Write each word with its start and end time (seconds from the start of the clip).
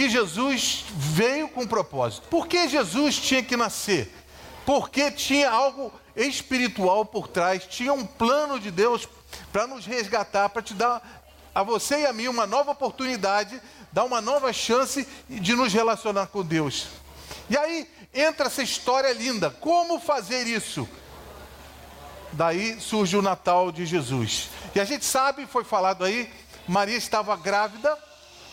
que 0.00 0.08
Jesus 0.08 0.86
veio 0.96 1.46
com 1.46 1.66
propósito. 1.66 2.26
Por 2.28 2.46
que 2.46 2.66
Jesus 2.66 3.18
tinha 3.18 3.42
que 3.42 3.54
nascer? 3.54 4.10
Porque 4.64 5.10
tinha 5.10 5.50
algo 5.50 5.92
espiritual 6.16 7.04
por 7.04 7.28
trás, 7.28 7.66
tinha 7.66 7.92
um 7.92 8.06
plano 8.06 8.58
de 8.58 8.70
Deus 8.70 9.06
para 9.52 9.66
nos 9.66 9.84
resgatar, 9.84 10.48
para 10.48 10.62
te 10.62 10.72
dar 10.72 11.22
a 11.54 11.62
você 11.62 12.00
e 12.00 12.06
a 12.06 12.14
mim 12.14 12.28
uma 12.28 12.46
nova 12.46 12.70
oportunidade, 12.70 13.60
dar 13.92 14.04
uma 14.04 14.22
nova 14.22 14.50
chance 14.54 15.06
de 15.28 15.54
nos 15.54 15.70
relacionar 15.70 16.28
com 16.28 16.42
Deus. 16.42 16.86
E 17.50 17.58
aí 17.58 17.86
entra 18.14 18.46
essa 18.46 18.62
história 18.62 19.12
linda. 19.12 19.50
Como 19.50 20.00
fazer 20.00 20.46
isso? 20.46 20.88
Daí 22.32 22.80
surge 22.80 23.18
o 23.18 23.22
Natal 23.22 23.70
de 23.70 23.84
Jesus. 23.84 24.48
E 24.74 24.80
a 24.80 24.84
gente 24.86 25.04
sabe, 25.04 25.44
foi 25.44 25.62
falado 25.62 26.06
aí, 26.06 26.32
Maria 26.66 26.96
estava 26.96 27.36
grávida. 27.36 28.09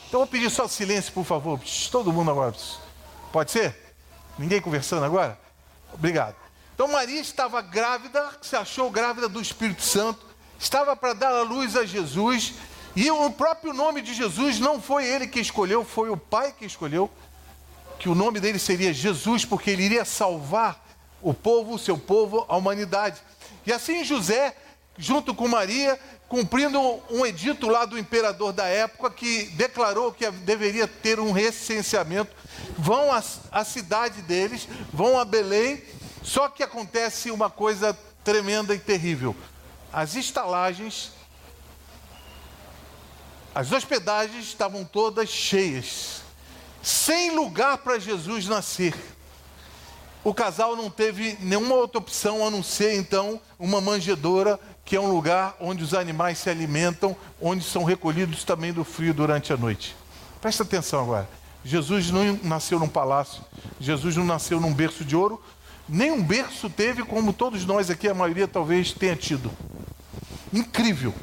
Então 0.07 0.21
vou 0.21 0.27
pedir 0.27 0.49
só 0.49 0.67
silêncio, 0.67 1.11
por 1.11 1.25
favor. 1.25 1.59
Todo 1.91 2.13
mundo 2.13 2.31
agora. 2.31 2.55
Pode 3.31 3.52
ser? 3.52 3.75
Ninguém 4.38 4.61
conversando 4.61 5.05
agora? 5.05 5.38
Obrigado. 5.93 6.35
Então 6.73 6.88
Maria 6.88 7.20
estava 7.20 7.61
grávida, 7.61 8.30
se 8.41 8.55
achou 8.55 8.89
grávida 8.89 9.27
do 9.27 9.41
Espírito 9.41 9.81
Santo, 9.81 10.25
estava 10.59 10.95
para 10.95 11.13
dar 11.13 11.33
a 11.33 11.41
luz 11.41 11.75
a 11.75 11.85
Jesus, 11.85 12.53
e 12.95 13.09
o 13.09 13.31
próprio 13.31 13.73
nome 13.73 14.02
de 14.02 14.13
Jesus 14.13 14.59
não 14.59 14.80
foi 14.80 15.05
ele 15.05 15.27
que 15.27 15.39
escolheu, 15.39 15.83
foi 15.83 16.09
o 16.09 16.16
Pai 16.16 16.53
que 16.58 16.66
escolheu, 16.66 17.09
que 17.97 18.08
o 18.08 18.16
nome 18.16 18.39
dele 18.39 18.59
seria 18.59 18.94
Jesus, 18.94 19.44
porque 19.44 19.71
ele 19.71 19.83
iria 19.83 20.05
salvar 20.05 20.85
o 21.19 21.33
povo, 21.33 21.73
o 21.73 21.80
seu 21.80 21.97
povo, 21.97 22.45
a 22.47 22.55
humanidade. 22.55 23.21
E 23.66 23.73
assim 23.73 24.03
José, 24.03 24.55
junto 24.97 25.33
com 25.33 25.47
Maria, 25.47 25.99
cumprindo 26.27 26.80
um 27.09 27.26
edito 27.26 27.67
lá 27.67 27.86
do 27.86 27.98
imperador 27.98 28.52
da 28.52 28.66
época 28.66 29.09
que 29.09 29.45
declarou 29.52 30.12
que 30.12 30.30
deveria 30.30 30.88
ter 30.88 31.20
um 31.20 31.31
recenseamento, 31.31 32.36
vão 32.78 33.09
à, 33.52 33.64
cidade 33.64 34.22
deles, 34.22 34.67
vão 34.92 35.17
a 35.17 35.23
Belém, 35.23 35.81
só 36.22 36.50
que 36.50 36.64
acontece 36.64 37.31
uma 37.31 37.50
coisa 37.50 37.98
tremenda 38.23 38.75
e 38.75 38.80
terrível. 38.80 39.36
As 39.92 40.16
estalagens, 40.16 41.11
as 43.55 43.72
hospedagens 43.72 44.45
estavam 44.45 44.83
todas 44.83 45.30
cheias, 45.30 46.22
sem 46.83 47.31
lugar 47.31 47.78
para 47.78 48.00
Jesus 48.00 48.48
nascer 48.48 48.94
o 50.28 50.33
casal 50.33 50.75
não 50.75 50.89
teve 50.89 51.38
nenhuma 51.39 51.75
outra 51.75 52.00
opção 52.00 52.45
a 52.45 52.52
não 52.52 52.61
ser 52.61 52.95
então 52.95 53.39
uma 53.58 53.80
manjedoura, 53.80 54.59
que 54.88 54.95
é 54.95 55.02
um 55.02 55.11
lugar 55.11 55.53
onde 55.59 55.83
os 55.83 55.93
animais 55.93 56.38
se 56.38 56.49
alimentam, 56.49 57.13
onde 57.41 57.61
são 57.61 57.83
recolhidos 57.83 58.45
também 58.45 58.71
do 58.71 58.85
frio 58.85 59.13
durante 59.13 59.52
a 59.52 59.57
noite. 59.57 59.93
Presta 60.39 60.63
atenção 60.63 61.02
agora. 61.02 61.30
Jesus 61.61 62.09
não 62.09 62.39
nasceu 62.41 62.80
num 62.80 62.88
palácio, 62.88 63.43
Jesus 63.81 64.15
não 64.15 64.23
nasceu 64.23 64.61
num 64.61 64.73
berço 64.73 65.03
de 65.03 65.13
ouro, 65.13 65.43
nem 65.89 66.09
um 66.09 66.23
berço 66.23 66.69
teve 66.69 67.03
como 67.03 67.33
todos 67.33 67.65
nós 67.65 67.89
aqui, 67.89 68.08
a 68.08 68.13
maioria 68.13 68.47
talvez 68.47 68.93
tenha 68.93 69.13
tido. 69.13 69.52
Incrível. 70.53 71.13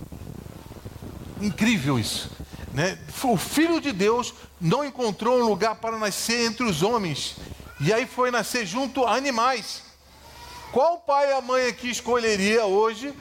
Incrível 1.40 1.98
isso. 1.98 2.30
Né? 2.74 2.98
O 3.22 3.38
Filho 3.38 3.80
de 3.80 3.92
Deus 3.92 4.34
não 4.60 4.84
encontrou 4.84 5.40
um 5.40 5.48
lugar 5.48 5.76
para 5.76 5.98
nascer 5.98 6.50
entre 6.50 6.64
os 6.64 6.82
homens 6.82 7.36
e 7.80 7.94
aí 7.94 8.06
foi 8.06 8.30
nascer 8.30 8.66
junto 8.66 9.06
a 9.06 9.14
animais. 9.16 9.84
Qual 10.70 10.98
pai 10.98 11.30
e 11.30 11.32
a 11.32 11.40
mãe 11.40 11.66
aqui 11.66 11.88
escolheria 11.88 12.66
hoje 12.66 13.14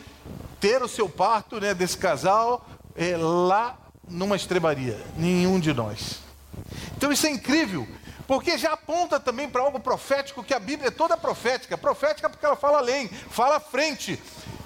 ter 0.64 0.82
o 0.82 0.88
seu 0.88 1.10
parto 1.10 1.60
né, 1.60 1.74
desse 1.74 1.98
casal 1.98 2.66
é, 2.96 3.18
lá 3.18 3.78
numa 4.08 4.38
estrebaria? 4.38 4.98
Nenhum 5.18 5.60
de 5.60 5.74
nós. 5.74 6.20
Então 6.96 7.12
isso 7.12 7.28
é 7.28 7.30
incrível, 7.30 7.86
porque 8.26 8.58
já 8.58 8.72
aponta 8.72 9.20
também 9.20 9.50
para 9.50 9.62
algo 9.62 9.78
profético, 9.78 10.42
que 10.42 10.54
a 10.54 10.60
Bíblia 10.60 10.88
é 10.88 10.92
toda 10.92 11.18
profética. 11.18 11.78
Profética 11.78 12.30
porque 12.30 12.46
ela 12.46 12.56
fala 12.56 12.78
além, 12.78 13.10
fala 13.10 13.58
à 13.58 13.60
frente. 13.60 14.18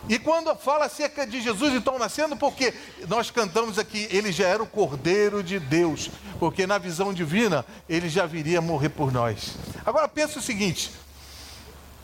E 0.07 0.19
quando 0.19 0.55
fala 0.55 0.85
acerca 0.85 1.25
de 1.25 1.41
Jesus 1.41 1.73
então 1.73 1.97
nascendo, 1.97 2.37
porque 2.37 2.75
nós 3.07 3.31
cantamos 3.31 3.79
aqui, 3.79 4.07
ele 4.11 4.31
já 4.31 4.47
era 4.47 4.61
o 4.61 4.67
Cordeiro 4.67 5.41
de 5.41 5.59
Deus, 5.59 6.11
porque 6.39 6.67
na 6.67 6.77
visão 6.77 7.11
divina 7.11 7.65
ele 7.89 8.07
já 8.07 8.27
viria 8.27 8.61
morrer 8.61 8.89
por 8.89 9.11
nós. 9.11 9.55
Agora 9.83 10.07
pensa 10.07 10.37
o 10.37 10.43
seguinte: 10.43 10.91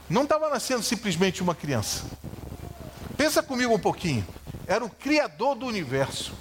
não 0.09 0.23
estava 0.23 0.49
nascendo 0.49 0.81
simplesmente 0.81 1.43
uma 1.43 1.53
criança. 1.53 2.03
Pensa 3.23 3.41
comigo 3.41 3.73
um 3.73 3.79
pouquinho. 3.79 4.27
Era 4.67 4.83
o 4.83 4.89
Criador 4.89 5.55
do 5.55 5.65
universo 5.65 6.33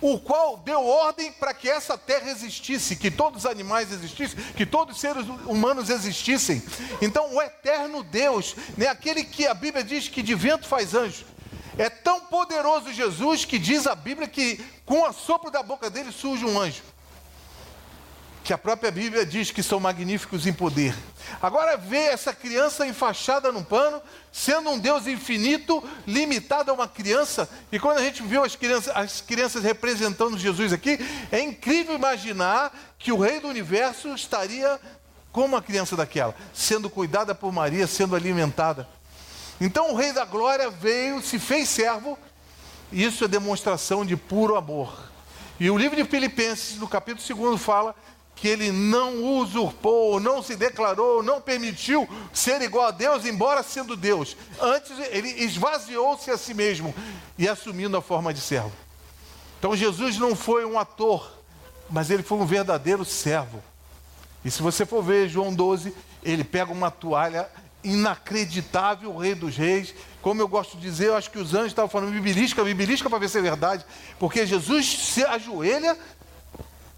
o 0.00 0.18
qual 0.18 0.56
deu 0.56 0.82
ordem 0.86 1.30
para 1.30 1.52
que 1.52 1.68
essa 1.68 1.98
terra 1.98 2.30
existisse, 2.30 2.96
que 2.96 3.10
todos 3.10 3.44
os 3.44 3.50
animais 3.50 3.92
existissem, 3.92 4.42
que 4.56 4.64
todos 4.64 4.94
os 4.94 5.00
seres 5.02 5.26
humanos 5.44 5.90
existissem. 5.90 6.62
Então, 7.02 7.34
o 7.34 7.42
eterno 7.42 8.02
Deus, 8.02 8.56
né, 8.78 8.86
aquele 8.86 9.22
que 9.22 9.46
a 9.46 9.52
Bíblia 9.52 9.84
diz 9.84 10.08
que 10.08 10.22
de 10.22 10.34
vento 10.34 10.66
faz 10.66 10.94
anjo, 10.94 11.26
é 11.76 11.90
tão 11.90 12.20
poderoso 12.20 12.90
Jesus 12.90 13.44
que 13.44 13.58
diz 13.58 13.86
a 13.86 13.94
Bíblia 13.94 14.26
que 14.26 14.64
com 14.86 15.06
o 15.06 15.12
sopro 15.12 15.50
da 15.50 15.62
boca 15.62 15.90
dele 15.90 16.10
surge 16.10 16.46
um 16.46 16.58
anjo 16.58 16.82
que 18.42 18.52
a 18.52 18.58
própria 18.58 18.90
Bíblia 18.90 19.24
diz 19.24 19.50
que 19.50 19.62
são 19.62 19.78
magníficos 19.78 20.46
em 20.46 20.52
poder. 20.52 20.94
Agora 21.40 21.76
vê 21.76 22.06
essa 22.06 22.32
criança 22.32 22.86
enfaixada 22.86 23.52
num 23.52 23.62
pano, 23.62 24.00
sendo 24.32 24.70
um 24.70 24.78
Deus 24.78 25.06
infinito, 25.06 25.82
limitado 26.06 26.70
a 26.70 26.74
uma 26.74 26.88
criança. 26.88 27.48
E 27.70 27.78
quando 27.78 27.98
a 27.98 28.02
gente 28.02 28.22
viu 28.22 28.42
as 28.42 28.56
crianças, 28.56 28.96
as 28.96 29.20
crianças 29.20 29.62
representando 29.62 30.38
Jesus 30.38 30.72
aqui, 30.72 30.98
é 31.30 31.40
incrível 31.40 31.94
imaginar 31.94 32.72
que 32.98 33.12
o 33.12 33.18
Rei 33.18 33.40
do 33.40 33.48
Universo 33.48 34.08
estaria 34.14 34.80
como 35.30 35.48
uma 35.48 35.62
criança 35.62 35.96
daquela, 35.96 36.34
sendo 36.52 36.90
cuidada 36.90 37.34
por 37.34 37.52
Maria, 37.52 37.86
sendo 37.86 38.16
alimentada. 38.16 38.88
Então 39.60 39.92
o 39.92 39.96
Rei 39.96 40.12
da 40.12 40.24
Glória 40.24 40.70
veio, 40.70 41.22
se 41.22 41.38
fez 41.38 41.68
servo, 41.68 42.18
e 42.90 43.04
isso 43.04 43.24
é 43.24 43.28
demonstração 43.28 44.04
de 44.04 44.16
puro 44.16 44.56
amor. 44.56 45.10
E 45.60 45.70
o 45.70 45.76
livro 45.76 45.94
de 45.94 46.08
Filipenses, 46.08 46.78
no 46.78 46.88
capítulo 46.88 47.50
2, 47.50 47.60
fala 47.60 47.94
que 48.40 48.48
ele 48.48 48.72
não 48.72 49.22
usurpou, 49.22 50.18
não 50.18 50.42
se 50.42 50.56
declarou, 50.56 51.22
não 51.22 51.42
permitiu 51.42 52.08
ser 52.32 52.62
igual 52.62 52.86
a 52.86 52.90
Deus, 52.90 53.26
embora 53.26 53.62
sendo 53.62 53.94
Deus. 53.94 54.34
Antes 54.58 54.98
ele 55.10 55.28
esvaziou-se 55.44 56.30
a 56.30 56.38
si 56.38 56.54
mesmo 56.54 56.94
e 57.36 57.46
assumindo 57.46 57.98
a 57.98 58.02
forma 58.02 58.32
de 58.32 58.40
servo. 58.40 58.72
Então 59.58 59.76
Jesus 59.76 60.16
não 60.16 60.34
foi 60.34 60.64
um 60.64 60.78
ator, 60.78 61.30
mas 61.90 62.10
ele 62.10 62.22
foi 62.22 62.38
um 62.38 62.46
verdadeiro 62.46 63.04
servo. 63.04 63.62
E 64.42 64.50
se 64.50 64.62
você 64.62 64.86
for 64.86 65.02
ver 65.02 65.28
João 65.28 65.52
12, 65.52 65.94
ele 66.22 66.42
pega 66.42 66.72
uma 66.72 66.90
toalha 66.90 67.46
inacreditável, 67.84 69.12
o 69.12 69.18
rei 69.18 69.34
dos 69.34 69.54
reis. 69.54 69.94
Como 70.22 70.40
eu 70.40 70.48
gosto 70.48 70.78
de 70.78 70.82
dizer, 70.82 71.08
eu 71.08 71.16
acho 71.16 71.30
que 71.30 71.38
os 71.38 71.52
anjos 71.52 71.68
estavam 71.68 71.90
falando 71.90 72.10
bibelisca, 72.10 72.64
bibelisca 72.64 73.10
para 73.10 73.18
ver 73.18 73.28
se 73.28 73.36
é 73.36 73.42
verdade, 73.42 73.84
porque 74.18 74.46
Jesus 74.46 74.86
se 74.86 75.24
ajoelha 75.24 75.98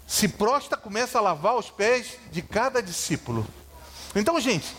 se 0.07 0.27
prostra, 0.27 0.77
começa 0.77 1.17
a 1.17 1.21
lavar 1.21 1.55
os 1.55 1.69
pés 1.69 2.17
de 2.31 2.41
cada 2.41 2.81
discípulo. 2.81 3.47
Então, 4.15 4.39
gente, 4.39 4.75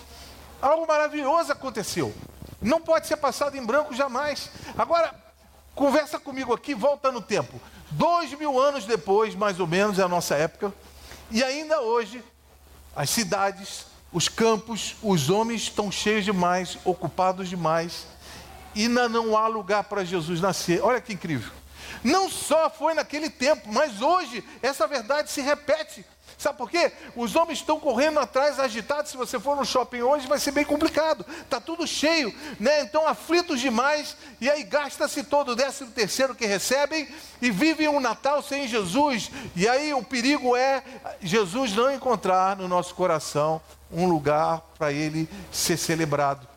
algo 0.61 0.87
maravilhoso 0.87 1.53
aconteceu. 1.53 2.15
Não 2.61 2.81
pode 2.81 3.07
ser 3.07 3.17
passado 3.17 3.57
em 3.57 3.65
branco 3.65 3.95
jamais. 3.95 4.51
Agora, 4.77 5.15
conversa 5.75 6.19
comigo 6.19 6.55
aqui, 6.55 6.75
volta 6.75 7.11
no 7.11 7.21
tempo. 7.21 7.61
Dois 7.91 8.33
mil 8.33 8.59
anos 8.61 8.87
depois, 8.87 9.35
mais 9.35 9.61
ou 9.61 9.67
menos, 9.67 9.99
é 9.99 10.03
a 10.03 10.09
nossa 10.09 10.35
época, 10.35 10.73
e 11.31 11.43
ainda 11.43 11.81
hoje, 11.81 12.23
as 12.95 13.11
cidades, 13.11 13.87
os 14.13 14.29
campos, 14.29 14.97
os 15.03 15.31
homens 15.31 15.63
estão 15.63 15.91
cheios 15.91 16.25
demais, 16.25 16.79
ocupados 16.85 17.49
demais, 17.49 18.07
e 18.75 18.83
ainda 18.83 19.09
não 19.09 19.37
há 19.37 19.47
lugar 19.47 19.85
para 19.85 20.05
Jesus 20.05 20.41
nascer. 20.41 20.83
Olha 20.83 21.01
que 21.01 21.13
incrível. 21.13 21.53
Não 22.03 22.29
só 22.29 22.69
foi 22.71 22.95
naquele 22.95 23.31
tempo, 23.31 23.73
mas 23.73 24.01
hoje 24.01 24.43
essa 24.63 24.87
verdade 24.87 25.31
se 25.31 25.41
repete. 25.41 26.05
Sabe 26.37 26.59
por 26.59 26.71
quê? 26.71 26.93
Os 27.15 27.37
homens 27.37 27.61
estão 27.61 27.79
correndo 27.79 28.19
atrás 28.19 28.59
agitados. 28.59 29.11
Se 29.11 29.17
você 29.17 29.39
for 29.39 29.57
no 29.57 29.65
shopping 29.65 30.03
hoje, 30.03 30.27
vai 30.27 30.39
ser 30.39 30.51
bem 30.51 30.65
complicado. 30.65 31.25
Está 31.43 31.61
tudo 31.61 31.87
cheio, 31.87 32.35
né? 32.59 32.83
Então 32.83 33.07
aflitos 33.07 33.61
demais. 33.61 34.17
E 34.41 34.51
aí 34.51 34.63
gasta-se 34.63 35.23
todo 35.25 35.53
o 35.53 35.57
décimo 35.57 35.91
terceiro 35.91 36.35
que 36.35 36.45
recebem 36.45 37.09
e 37.41 37.51
vivem 37.51 37.89
um 37.89 38.01
Natal 38.01 38.43
sem 38.43 38.67
Jesus. 38.67 39.31
E 39.55 39.69
aí 39.69 39.95
o 39.95 40.03
perigo 40.03 40.57
é 40.57 40.83
Jesus 41.21 41.73
não 41.75 41.91
encontrar 41.91 42.57
no 42.57 42.69
nosso 42.69 42.95
coração 42.95 43.61
um 43.91 44.09
lugar 44.09 44.61
para 44.77 44.93
ele 44.93 45.29
ser 45.53 45.77
celebrado. 45.77 46.54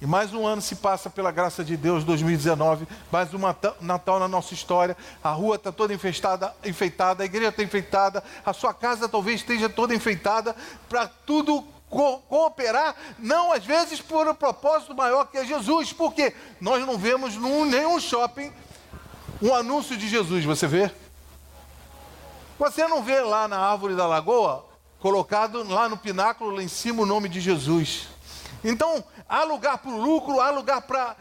E 0.00 0.06
mais 0.06 0.32
um 0.32 0.46
ano 0.46 0.62
se 0.62 0.76
passa 0.76 1.10
pela 1.10 1.30
graça 1.30 1.62
de 1.62 1.76
Deus, 1.76 2.04
2019, 2.04 2.88
mais 3.12 3.34
um 3.34 3.38
Natal 3.82 4.18
na 4.18 4.26
nossa 4.26 4.54
história. 4.54 4.96
A 5.22 5.28
rua 5.30 5.56
está 5.56 5.70
toda 5.70 5.92
enfeitada, 5.92 6.56
enfeitada, 6.64 7.22
a 7.22 7.26
igreja 7.26 7.50
está 7.50 7.62
enfeitada, 7.62 8.24
a 8.42 8.54
sua 8.54 8.72
casa 8.72 9.10
talvez 9.10 9.40
esteja 9.40 9.68
toda 9.68 9.94
enfeitada, 9.94 10.56
para 10.88 11.06
tudo 11.06 11.62
co 11.90 12.18
cooperar, 12.20 12.94
não 13.18 13.52
às 13.52 13.62
vezes 13.66 14.00
por 14.00 14.26
um 14.26 14.34
propósito 14.34 14.94
maior 14.94 15.26
que 15.26 15.36
é 15.36 15.44
Jesus, 15.44 15.92
porque 15.92 16.32
nós 16.60 16.86
não 16.86 16.96
vemos 16.96 17.34
num, 17.34 17.66
nenhum 17.66 18.00
shopping 18.00 18.50
um 19.42 19.54
anúncio 19.54 19.98
de 19.98 20.08
Jesus, 20.08 20.46
você 20.46 20.66
vê? 20.66 20.90
Você 22.58 22.86
não 22.88 23.02
vê 23.02 23.20
lá 23.20 23.46
na 23.46 23.58
árvore 23.58 23.94
da 23.94 24.06
lagoa, 24.06 24.64
colocado 24.98 25.62
lá 25.68 25.90
no 25.90 25.96
pináculo, 25.96 26.52
lá 26.52 26.62
em 26.62 26.68
cima, 26.68 27.02
o 27.02 27.06
nome 27.06 27.28
de 27.28 27.40
Jesus. 27.40 28.08
Então, 28.62 29.02
há 29.28 29.44
lugar 29.44 29.78
para 29.78 29.90
o 29.90 30.00
lucro, 30.00 30.40
há 30.40 30.50
lugar 30.50 30.82
para 30.82 31.16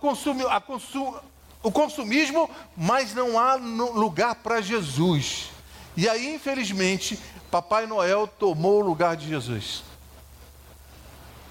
consumi 0.00 0.44
consum 0.66 1.14
o 1.62 1.70
consumismo, 1.70 2.50
mas 2.76 3.14
não 3.14 3.38
há 3.38 3.54
lugar 3.54 4.34
para 4.34 4.60
Jesus. 4.60 5.50
E 5.96 6.08
aí, 6.08 6.34
infelizmente, 6.34 7.18
Papai 7.50 7.86
Noel 7.86 8.26
tomou 8.26 8.80
o 8.80 8.84
lugar 8.84 9.16
de 9.16 9.28
Jesus. 9.28 9.84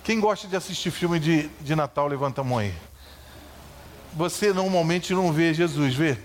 Quem 0.03 0.19
gosta 0.19 0.47
de 0.47 0.55
assistir 0.55 0.91
filme 0.91 1.19
de, 1.19 1.47
de 1.61 1.75
Natal, 1.75 2.07
levanta 2.07 2.41
a 2.41 2.43
mão 2.43 2.57
aí. 2.57 2.73
Você 4.13 4.51
normalmente 4.51 5.13
não 5.13 5.31
vê 5.31 5.53
Jesus, 5.53 5.95
vê? 5.95 6.17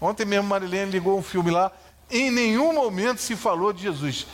Ontem 0.00 0.26
mesmo 0.26 0.48
Marilene 0.48 0.90
ligou 0.90 1.18
um 1.18 1.22
filme 1.22 1.50
lá, 1.50 1.72
em 2.10 2.30
nenhum 2.30 2.74
momento 2.74 3.22
se 3.22 3.34
falou 3.36 3.72
de 3.72 3.82
Jesus. 3.82 4.26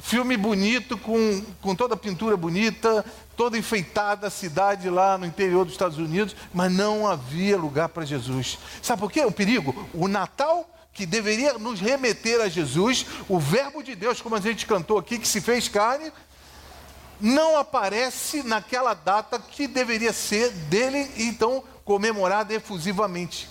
Filme 0.00 0.36
bonito, 0.36 0.96
com, 0.96 1.44
com 1.60 1.74
toda 1.74 1.94
a 1.94 1.96
pintura 1.96 2.36
bonita, 2.36 3.04
toda 3.36 3.58
enfeitada 3.58 4.26
a 4.26 4.30
cidade 4.30 4.88
lá 4.88 5.18
no 5.18 5.26
interior 5.26 5.64
dos 5.64 5.74
Estados 5.74 5.98
Unidos, 5.98 6.34
mas 6.52 6.72
não 6.72 7.06
havia 7.06 7.56
lugar 7.56 7.88
para 7.88 8.04
Jesus. 8.04 8.58
Sabe 8.82 9.00
por 9.00 9.10
quê? 9.10 9.24
O 9.24 9.32
perigo? 9.32 9.88
O 9.92 10.08
Natal 10.08 10.68
que 10.92 11.06
deveria 11.06 11.54
nos 11.54 11.80
remeter 11.80 12.40
a 12.40 12.48
Jesus, 12.48 13.06
o 13.28 13.38
Verbo 13.38 13.82
de 13.82 13.94
Deus, 13.94 14.20
como 14.20 14.34
a 14.34 14.40
gente 14.40 14.66
cantou 14.66 14.98
aqui, 14.98 15.18
que 15.18 15.28
se 15.28 15.40
fez 15.40 15.68
carne, 15.68 16.12
não 17.20 17.58
aparece 17.58 18.42
naquela 18.42 18.94
data 18.94 19.38
que 19.38 19.66
deveria 19.66 20.12
ser 20.12 20.50
dele, 20.50 21.10
então 21.16 21.62
comemorada 21.84 22.52
efusivamente. 22.54 23.48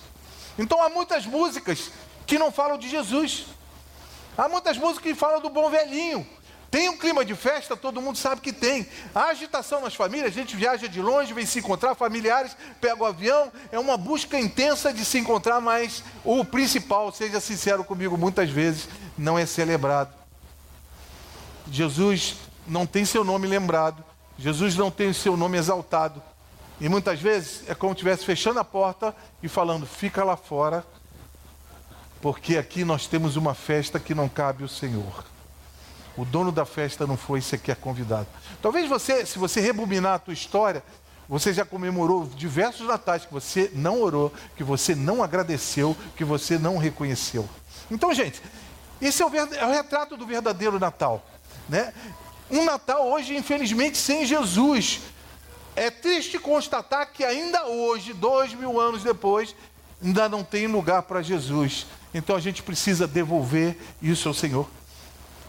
Então 0.58 0.82
há 0.82 0.90
muitas 0.90 1.26
músicas 1.26 1.92
que 2.26 2.38
não 2.38 2.52
falam 2.52 2.78
de 2.78 2.90
Jesus. 2.90 3.46
Há 4.38 4.48
muitas 4.50 4.78
músicas 4.78 5.04
que 5.04 5.16
falam 5.16 5.42
do 5.42 5.50
bom 5.50 5.70
velhinho. 5.70 6.28
Tem 6.72 6.88
um 6.88 6.98
clima 6.98 7.26
de 7.26 7.34
festa, 7.34 7.76
todo 7.76 8.02
mundo 8.02 8.18
sabe 8.18 8.42
que 8.42 8.54
tem. 8.54 8.88
A 9.14 9.26
agitação 9.26 9.82
nas 9.82 9.96
famílias, 9.96 10.28
a 10.28 10.34
gente 10.34 10.56
viaja 10.56 10.88
de 10.88 11.02
longe, 11.02 11.34
vem 11.34 11.46
se 11.46 11.60
encontrar, 11.60 11.96
familiares, 11.96 12.56
pega 12.80 13.02
o 13.02 13.06
avião, 13.06 13.52
é 13.72 13.80
uma 13.80 13.98
busca 13.98 14.40
intensa 14.40 14.94
de 14.94 15.04
se 15.04 15.18
encontrar, 15.18 15.60
mas 15.60 16.04
o 16.24 16.46
principal, 16.46 17.12
seja 17.12 17.40
sincero 17.40 17.84
comigo, 17.84 18.18
muitas 18.18 18.52
vezes 18.52 18.88
não 19.18 19.38
é 19.38 19.48
celebrado. 19.48 20.14
Jesus 21.72 22.36
não 22.68 22.86
tem 22.86 23.04
seu 23.04 23.24
nome 23.24 23.48
lembrado, 23.48 24.04
Jesus 24.38 24.76
não 24.76 24.92
tem 24.92 25.12
seu 25.12 25.36
nome 25.36 25.58
exaltado. 25.58 26.22
E 26.80 26.88
muitas 26.88 27.20
vezes 27.20 27.64
é 27.68 27.74
como 27.74 27.94
se 27.94 27.98
estivesse 27.98 28.24
fechando 28.24 28.60
a 28.60 28.64
porta 28.64 29.14
e 29.42 29.50
falando: 29.50 29.86
fica 29.86 30.24
lá 30.24 30.38
fora, 30.38 30.86
porque 32.22 32.58
aqui 32.58 32.86
nós 32.86 33.08
temos 33.08 33.36
uma 33.36 33.54
festa 33.54 34.00
que 34.00 34.14
não 34.14 34.30
cabe 34.30 34.64
o 34.64 34.70
Senhor. 34.70 35.26
O 36.18 36.26
dono 36.26 36.52
da 36.52 36.66
festa 36.66 37.08
não 37.08 37.16
foi 37.16 37.42
sequer 37.42 37.76
convidado. 37.76 38.28
Talvez 38.62 38.90
você, 38.90 39.26
se 39.26 39.40
você 39.40 39.62
rebobinar 39.62 40.16
a 40.16 40.20
tua 40.20 40.34
história, 40.34 40.84
você 41.28 41.54
já 41.54 41.64
comemorou 41.64 42.26
diversos 42.26 42.88
natais 42.88 43.24
que 43.24 43.32
você 43.32 43.72
não 43.74 44.02
orou, 44.02 44.34
que 44.58 44.64
você 44.64 44.96
não 44.96 45.22
agradeceu, 45.24 45.96
que 46.18 46.26
você 46.26 46.58
não 46.58 46.78
reconheceu. 46.78 47.48
Então, 47.92 48.14
gente, 48.14 48.42
esse 49.00 49.22
é 49.22 49.26
o, 49.26 49.36
é 49.36 49.66
o 49.66 49.72
retrato 49.72 50.18
do 50.18 50.26
verdadeiro 50.26 50.80
Natal. 50.80 51.24
Né? 51.70 51.94
Um 52.50 52.66
Natal 52.66 53.08
hoje, 53.08 53.36
infelizmente, 53.38 53.98
sem 53.98 54.26
Jesus. 54.26 55.02
É 55.76 55.92
triste 55.92 56.40
constatar 56.40 57.12
que 57.12 57.24
ainda 57.24 57.68
hoje, 57.68 58.12
dois 58.12 58.54
mil 58.54 58.80
anos 58.80 59.04
depois, 59.04 59.56
ainda 60.04 60.28
não 60.28 60.44
tem 60.44 60.68
lugar 60.68 61.04
para 61.04 61.22
Jesus. 61.22 61.86
Então 62.14 62.36
a 62.36 62.40
gente 62.40 62.64
precisa 62.64 63.08
devolver 63.08 63.78
isso 64.02 64.28
ao 64.28 64.34
Senhor. 64.34 64.68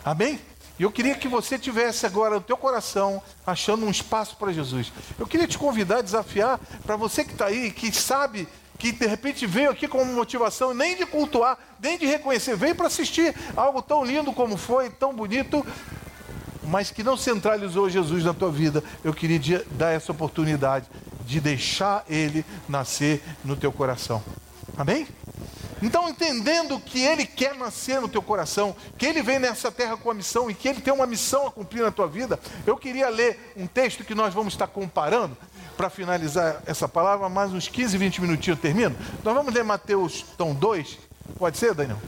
Amém? 0.05 0.39
E 0.81 0.83
eu 0.83 0.91
queria 0.91 1.15
que 1.15 1.29
você 1.29 1.59
tivesse 1.59 2.07
agora 2.07 2.37
no 2.37 2.41
teu 2.41 2.57
coração 2.57 3.23
achando 3.47 3.85
um 3.85 3.91
espaço 3.91 4.35
para 4.39 4.51
Jesus. 4.51 4.91
Eu 5.19 5.27
queria 5.27 5.47
te 5.47 5.59
convidar, 5.59 6.01
desafiar, 6.01 6.59
para 6.87 6.97
você 6.97 7.23
que 7.23 7.33
está 7.33 7.49
aí, 7.49 7.71
que 7.71 7.93
sabe 7.93 8.49
que 8.79 8.91
de 8.91 9.07
repente 9.07 9.47
veio 9.47 9.71
aqui 9.71 9.87
como 9.87 10.07
motivação, 10.07 10.73
nem 10.73 10.97
de 10.97 11.05
cultuar, 11.05 11.59
nem 11.79 11.99
de 11.99 12.07
reconhecer, 12.07 12.57
veio 12.57 12.75
para 12.75 12.87
assistir 12.87 13.35
algo 13.55 13.83
tão 13.83 14.03
lindo 14.03 14.33
como 14.33 14.57
foi, 14.57 14.89
tão 14.89 15.15
bonito, 15.15 15.67
mas 16.65 16.91
que 16.91 17.03
não 17.03 17.15
centralizou 17.15 17.91
Jesus 17.91 18.25
na 18.25 18.33
tua 18.33 18.51
vida. 18.51 18.83
Eu 19.05 19.13
queria 19.13 19.63
dar 19.73 19.91
essa 19.91 20.13
oportunidade 20.13 20.87
de 21.27 21.43
deixar 21.43 22.07
Ele 22.09 22.43
nascer 22.67 23.23
no 23.45 23.55
teu 23.55 23.71
coração. 23.71 24.23
Amém? 24.79 25.07
Então, 25.83 26.09
entendendo 26.09 26.79
que 26.79 27.01
Ele 27.01 27.25
quer 27.25 27.55
nascer 27.55 28.01
no 28.01 28.09
teu 28.09 28.21
coração, 28.21 28.77
que 28.99 29.07
Ele 29.07 29.23
vem 29.23 29.39
nessa 29.39 29.73
terra 29.73 29.97
com 29.97 30.11
a 30.11 30.15
missão 30.15 30.51
e 30.51 30.55
que 30.55 30.69
Ele 30.69 30.81
tem 30.81 30.93
uma 30.93 31.07
missão 31.07 31.47
a 31.47 31.51
cumprir 31.51 31.83
na 31.83 31.91
tua 31.91 32.07
vida, 32.07 32.39
eu 32.67 32.77
queria 32.77 33.09
ler 33.09 33.53
um 33.57 33.67
texto 33.67 34.05
que 34.05 34.15
nós 34.15 34.35
vamos 34.35 34.53
estar 34.53 34.67
comparando 34.67 35.37
para 35.77 35.89
finalizar 35.89 36.63
essa 36.67 36.87
palavra, 36.87 37.29
mais 37.29 37.53
uns 37.53 37.67
15, 37.67 37.97
20 37.97 38.21
minutinhos 38.21 38.59
eu 38.59 38.63
termino. 38.63 38.95
Nós 39.25 39.35
vamos 39.35 39.55
ler 39.55 39.65
Mateus 39.65 40.25
tom 40.37 40.53
2. 40.55 40.99
Pode 41.39 41.57
ser, 41.57 41.75
Daniel? 41.75 41.99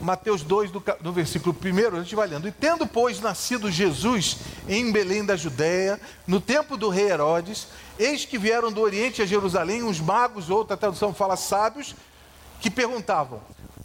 Mateus 0.00 0.42
2, 0.42 0.70
do, 0.70 0.82
do 1.00 1.12
versículo 1.12 1.54
1, 1.54 1.96
a 1.96 2.02
gente 2.02 2.14
vai 2.14 2.26
lendo. 2.26 2.48
E 2.48 2.52
tendo, 2.52 2.86
pois, 2.86 3.20
nascido 3.20 3.70
Jesus 3.70 4.38
em 4.66 4.90
Belém 4.90 5.24
da 5.24 5.36
Judéia, 5.36 6.00
no 6.26 6.40
tempo 6.40 6.76
do 6.76 6.88
rei 6.88 7.10
Herodes, 7.10 7.68
eis 8.00 8.24
que 8.24 8.38
vieram 8.38 8.72
do 8.72 8.80
Oriente 8.80 9.22
a 9.22 9.26
Jerusalém 9.26 9.82
uns 9.82 10.00
magos, 10.00 10.48
outra 10.48 10.76
tradução 10.76 11.12
fala 11.12 11.36
sábios, 11.36 11.94
que 12.60 12.70
perguntavam: 12.70 13.40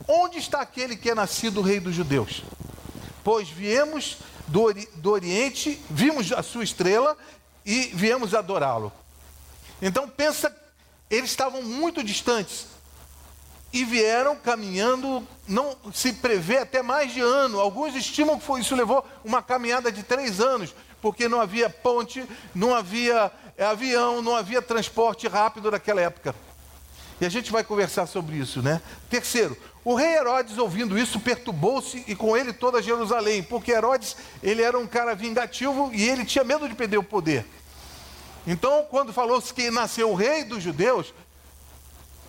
Onde 0.08 0.38
está 0.38 0.62
aquele 0.62 0.96
que 0.96 1.10
é 1.10 1.16
nascido 1.16 1.62
rei 1.62 1.80
dos 1.80 1.94
judeus? 1.94 2.44
Pois 3.24 3.50
viemos 3.50 4.18
do, 4.48 4.64
ori 4.64 4.88
do 4.96 5.12
Oriente, 5.12 5.82
vimos 5.90 6.32
a 6.32 6.42
sua 6.42 6.64
estrela 6.64 7.18
e 7.66 7.92
viemos 7.94 8.34
adorá-lo. 8.34 8.92
Então 9.82 10.08
pensa, 10.08 10.56
eles 11.10 11.30
estavam 11.30 11.62
muito 11.62 12.04
distantes 12.04 12.68
e 13.74 13.84
vieram 13.84 14.36
caminhando, 14.38 15.28
não 15.48 15.76
se 15.94 16.14
prevê 16.14 16.60
até 16.60 16.82
mais 16.82 17.14
de 17.14 17.20
ano. 17.20 17.60
Alguns 17.60 17.96
estimam 17.96 18.40
que 18.40 18.46
foi, 18.46 18.62
isso 18.62 18.76
levou 18.76 19.06
uma 19.24 19.42
caminhada 19.42 19.92
de 19.92 20.02
três 20.02 20.40
anos, 20.40 20.74
porque 21.02 21.28
não 21.28 21.42
havia 21.42 21.70
ponte, 21.70 22.26
não 22.54 22.74
havia 22.74 23.32
é, 23.58 23.66
avião, 23.66 24.22
não 24.22 24.36
havia 24.36 24.62
transporte 24.62 25.28
rápido 25.28 25.72
naquela 25.72 26.02
época. 26.02 26.36
E 27.20 27.26
a 27.26 27.30
gente 27.30 27.52
vai 27.52 27.64
conversar 27.64 28.06
sobre 28.08 28.36
isso, 28.36 28.62
né? 28.62 28.82
Terceiro, 29.10 29.58
o 29.84 29.96
rei 29.96 30.16
Herodes, 30.16 30.58
ouvindo 30.58 30.98
isso, 30.98 31.20
perturbou-se 31.20 32.04
e 32.08 32.16
com 32.16 32.36
ele 32.36 32.52
toda 32.52 32.82
Jerusalém, 32.82 33.42
porque 33.42 33.72
Herodes, 33.72 34.18
ele 34.44 34.62
era 34.62 34.78
um 34.78 34.86
cara 34.86 35.16
vingativo 35.16 35.92
e 35.94 36.04
ele 36.04 36.26
tinha 36.26 36.44
medo 36.44 36.68
de 36.68 36.76
perder 36.76 36.98
o 36.98 37.04
poder. 37.04 37.46
Então, 38.46 38.86
quando 38.90 39.14
falou-se 39.14 39.54
que 39.54 39.72
nasceu 39.72 40.12
o 40.12 40.16
rei 40.16 40.44
dos 40.44 40.62
judeus, 40.62 41.14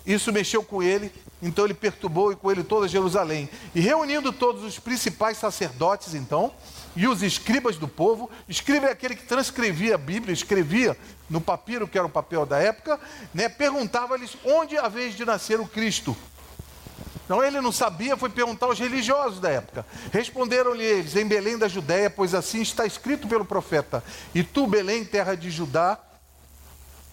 isso 0.05 0.31
mexeu 0.31 0.63
com 0.63 0.81
ele 0.81 1.11
então 1.41 1.65
ele 1.65 1.73
perturbou 1.73 2.31
e 2.31 2.35
com 2.35 2.51
ele 2.51 2.63
toda 2.63 2.87
Jerusalém. 2.87 3.49
E 3.75 3.79
reunindo 3.79 4.33
todos 4.33 4.63
os 4.63 4.79
principais 4.79 5.37
sacerdotes, 5.37 6.13
então, 6.13 6.51
e 6.97 7.07
os 7.07 7.21
escribas 7.21 7.77
do 7.77 7.87
povo, 7.87 8.27
escriba 8.49 8.87
é 8.87 8.91
aquele 8.91 9.15
que 9.15 9.23
transcrevia 9.23 9.93
a 9.93 9.97
Bíblia, 9.99 10.33
escrevia 10.33 10.97
no 11.29 11.39
papiro, 11.39 11.87
que 11.87 11.95
era 11.95 12.07
o 12.07 12.09
papel 12.09 12.43
da 12.43 12.57
época, 12.57 12.99
né, 13.31 13.47
perguntava-lhes 13.47 14.35
onde 14.43 14.75
a 14.79 14.87
vez 14.87 15.15
de 15.15 15.23
nascer 15.23 15.59
o 15.59 15.67
Cristo. 15.67 16.17
Então 17.23 17.43
ele 17.43 17.61
não 17.61 17.71
sabia, 17.71 18.17
foi 18.17 18.29
perguntar 18.29 18.65
aos 18.65 18.79
religiosos 18.79 19.39
da 19.39 19.49
época. 19.49 19.85
Responderam-lhe 20.11 20.83
eles, 20.83 21.15
em 21.15 21.27
Belém 21.27 21.55
da 21.55 21.67
Judéia, 21.67 22.09
pois 22.09 22.33
assim 22.33 22.61
está 22.61 22.83
escrito 22.83 23.27
pelo 23.27 23.45
profeta: 23.45 24.03
E 24.33 24.41
tu, 24.41 24.65
Belém, 24.65 25.05
terra 25.05 25.35
de 25.35 25.51
Judá, 25.51 25.99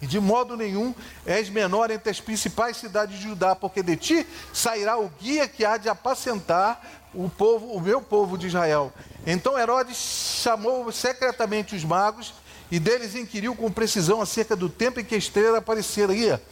e 0.04 0.06
de 0.06 0.20
modo 0.20 0.54
nenhum 0.54 0.94
és 1.24 1.48
menor 1.48 1.90
entre 1.90 2.10
as 2.10 2.20
principais 2.20 2.76
cidades 2.76 3.16
de 3.16 3.22
Judá, 3.22 3.56
porque 3.56 3.82
de 3.82 3.96
ti 3.96 4.26
sairá 4.52 4.98
o 4.98 5.08
guia 5.08 5.48
que 5.48 5.64
há 5.64 5.78
de 5.78 5.88
apacentar 5.88 6.78
o 7.14 7.26
povo, 7.30 7.72
o 7.72 7.80
meu 7.80 8.02
povo 8.02 8.36
de 8.36 8.48
Israel. 8.48 8.92
Então 9.26 9.58
Herodes 9.58 9.96
chamou 9.96 10.92
secretamente 10.92 11.74
os 11.74 11.82
magos 11.84 12.34
e 12.70 12.78
deles 12.78 13.14
inquiriu 13.14 13.56
com 13.56 13.72
precisão 13.72 14.20
acerca 14.20 14.54
do 14.54 14.68
tempo 14.68 15.00
em 15.00 15.04
que 15.04 15.14
a 15.14 15.18
estrela 15.18 15.56
apareceria. 15.56 16.42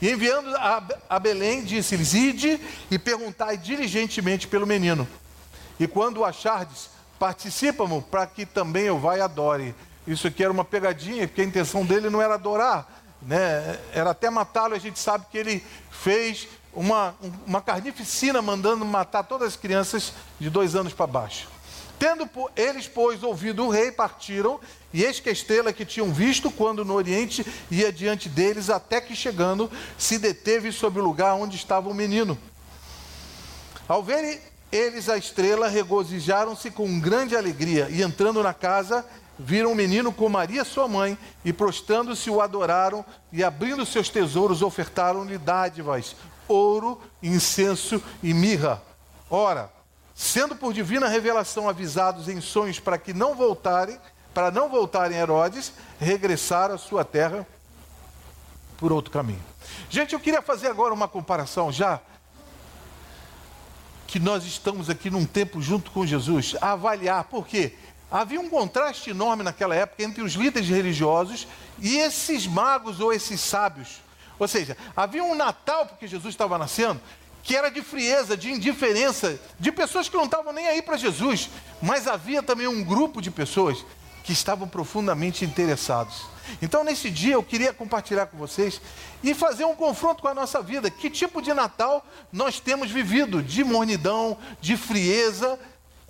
E 0.00 0.08
enviando 0.08 0.48
a, 0.56 1.18
Belém, 1.18 1.64
disse-lhes: 1.64 2.14
Ide 2.14 2.58
e 2.90 2.98
perguntai 2.98 3.58
diligentemente 3.58 4.48
pelo 4.48 4.66
menino. 4.66 5.06
E 5.78 5.86
quando 5.86 6.18
o 6.18 6.24
achardes, 6.24 6.88
participa-mo 7.18 8.00
para 8.00 8.26
que 8.26 8.46
também 8.46 8.84
eu 8.84 8.98
vá 8.98 9.18
e 9.18 9.20
adore. 9.20 9.74
Isso 10.06 10.26
aqui 10.26 10.42
era 10.42 10.52
uma 10.52 10.64
pegadinha, 10.64 11.28
porque 11.28 11.42
a 11.42 11.44
intenção 11.44 11.84
dele 11.84 12.10
não 12.10 12.20
era 12.20 12.34
adorar, 12.34 13.01
né? 13.26 13.78
era 13.92 14.10
até 14.10 14.30
matá-lo. 14.30 14.74
A 14.74 14.78
gente 14.78 14.98
sabe 14.98 15.26
que 15.30 15.38
ele 15.38 15.64
fez 15.90 16.48
uma, 16.74 17.14
uma 17.46 17.60
carnificina 17.60 18.40
mandando 18.40 18.84
matar 18.84 19.22
todas 19.24 19.48
as 19.48 19.56
crianças 19.56 20.12
de 20.40 20.48
dois 20.48 20.74
anos 20.74 20.92
para 20.92 21.06
baixo. 21.06 21.48
Tendo 21.98 22.28
eles, 22.56 22.88
pois, 22.88 23.22
ouvido 23.22 23.64
o 23.64 23.68
rei, 23.68 23.92
partiram, 23.92 24.58
e 24.92 25.04
eis 25.04 25.20
que 25.20 25.28
a 25.28 25.32
estrela 25.32 25.72
que 25.72 25.84
tinham 25.84 26.12
visto 26.12 26.50
quando 26.50 26.84
no 26.84 26.94
Oriente 26.94 27.46
ia 27.70 27.92
diante 27.92 28.28
deles, 28.28 28.68
até 28.70 29.00
que 29.00 29.14
chegando, 29.14 29.70
se 29.96 30.18
deteve 30.18 30.72
sobre 30.72 31.00
o 31.00 31.04
lugar 31.04 31.34
onde 31.34 31.54
estava 31.54 31.88
o 31.88 31.94
menino. 31.94 32.36
Ao 33.86 34.02
verem 34.02 34.40
eles 34.72 35.08
a 35.08 35.16
estrela, 35.16 35.68
regozijaram-se 35.68 36.70
com 36.70 36.98
grande 36.98 37.36
alegria 37.36 37.88
e 37.90 38.02
entrando 38.02 38.42
na 38.42 38.54
casa, 38.54 39.04
viram 39.44 39.72
um 39.72 39.74
menino 39.74 40.12
com 40.12 40.28
Maria, 40.28 40.64
sua 40.64 40.86
mãe, 40.86 41.18
e 41.44 41.52
prostrando-se 41.52 42.30
o 42.30 42.40
adoraram 42.40 43.04
e 43.32 43.42
abrindo 43.42 43.84
seus 43.84 44.08
tesouros 44.08 44.62
ofertaram-lhe 44.62 45.36
dádivas, 45.36 46.16
ouro, 46.46 47.00
incenso 47.22 48.02
e 48.22 48.32
mirra. 48.32 48.82
Ora, 49.28 49.70
sendo 50.14 50.54
por 50.54 50.72
divina 50.72 51.08
revelação 51.08 51.68
avisados 51.68 52.28
em 52.28 52.40
sonhos 52.40 52.78
para 52.78 52.98
que 52.98 53.12
não 53.12 53.34
voltarem, 53.34 53.98
para 54.32 54.50
não 54.50 54.68
voltarem 54.68 55.18
Herodes, 55.18 55.72
regressaram 55.98 56.74
à 56.74 56.78
sua 56.78 57.04
terra 57.04 57.46
por 58.76 58.92
outro 58.92 59.10
caminho. 59.10 59.42
Gente, 59.90 60.12
eu 60.12 60.20
queria 60.20 60.42
fazer 60.42 60.68
agora 60.68 60.94
uma 60.94 61.08
comparação 61.08 61.70
já 61.72 62.00
que 64.06 64.18
nós 64.18 64.44
estamos 64.44 64.90
aqui 64.90 65.08
num 65.08 65.24
tempo 65.24 65.62
junto 65.62 65.90
com 65.90 66.04
Jesus, 66.04 66.54
avaliar, 66.60 67.24
por 67.24 67.46
quê? 67.46 67.74
Havia 68.12 68.38
um 68.38 68.48
contraste 68.50 69.08
enorme 69.08 69.42
naquela 69.42 69.74
época 69.74 70.02
entre 70.02 70.22
os 70.22 70.34
líderes 70.34 70.68
religiosos 70.68 71.48
e 71.78 71.96
esses 71.96 72.46
magos 72.46 73.00
ou 73.00 73.10
esses 73.10 73.40
sábios. 73.40 74.02
Ou 74.38 74.46
seja, 74.46 74.76
havia 74.94 75.24
um 75.24 75.34
Natal, 75.34 75.86
porque 75.86 76.06
Jesus 76.06 76.34
estava 76.34 76.58
nascendo, 76.58 77.00
que 77.42 77.56
era 77.56 77.70
de 77.70 77.80
frieza, 77.80 78.36
de 78.36 78.52
indiferença, 78.52 79.40
de 79.58 79.72
pessoas 79.72 80.10
que 80.10 80.16
não 80.16 80.26
estavam 80.26 80.52
nem 80.52 80.68
aí 80.68 80.82
para 80.82 80.98
Jesus, 80.98 81.48
mas 81.80 82.06
havia 82.06 82.42
também 82.42 82.66
um 82.66 82.84
grupo 82.84 83.22
de 83.22 83.30
pessoas 83.30 83.82
que 84.22 84.32
estavam 84.32 84.68
profundamente 84.68 85.44
interessados. 85.44 86.26
Então, 86.60 86.84
nesse 86.84 87.10
dia, 87.10 87.34
eu 87.34 87.42
queria 87.42 87.72
compartilhar 87.72 88.26
com 88.26 88.36
vocês 88.36 88.80
e 89.22 89.32
fazer 89.32 89.64
um 89.64 89.74
confronto 89.74 90.22
com 90.22 90.28
a 90.28 90.34
nossa 90.34 90.60
vida. 90.60 90.90
Que 90.90 91.08
tipo 91.08 91.40
de 91.40 91.54
Natal 91.54 92.04
nós 92.32 92.60
temos 92.60 92.90
vivido? 92.90 93.42
De 93.42 93.64
mornidão, 93.64 94.36
de 94.60 94.76
frieza, 94.76 95.58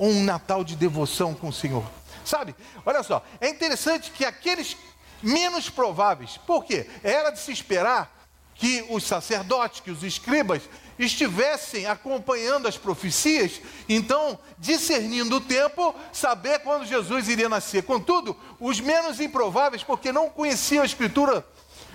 um 0.09 0.23
Natal 0.23 0.65
de 0.65 0.77
devoção 0.77 1.35
com 1.35 1.49
o 1.49 1.53
Senhor? 1.53 1.85
Sabe, 2.25 2.55
olha 2.85 3.03
só, 3.03 3.25
é 3.41 3.49
interessante 3.49 4.11
que 4.11 4.25
aqueles 4.25 4.77
menos 5.23 5.69
prováveis, 5.69 6.39
por 6.47 6.65
quê? 6.65 6.89
Era 7.03 7.31
de 7.31 7.39
se 7.39 7.53
esperar 7.53 8.23
que 8.55 8.85
os 8.91 9.05
sacerdotes, 9.05 9.81
que 9.81 9.91
os 9.91 10.03
escribas, 10.03 10.63
estivessem 10.99 11.87
acompanhando 11.87 12.69
as 12.69 12.77
profecias, 12.77 13.61
então, 13.89 14.39
discernindo 14.59 15.37
o 15.37 15.41
tempo, 15.41 15.95
saber 16.13 16.61
quando 16.61 16.87
Jesus 16.87 17.29
iria 17.29 17.49
nascer. 17.49 17.83
Contudo, 17.83 18.37
os 18.61 18.79
menos 18.79 19.21
improváveis, 19.21 19.83
porque 19.83 20.13
não 20.13 20.29
conheciam 20.29 20.83
a 20.83 20.87
Escritura, 20.87 21.45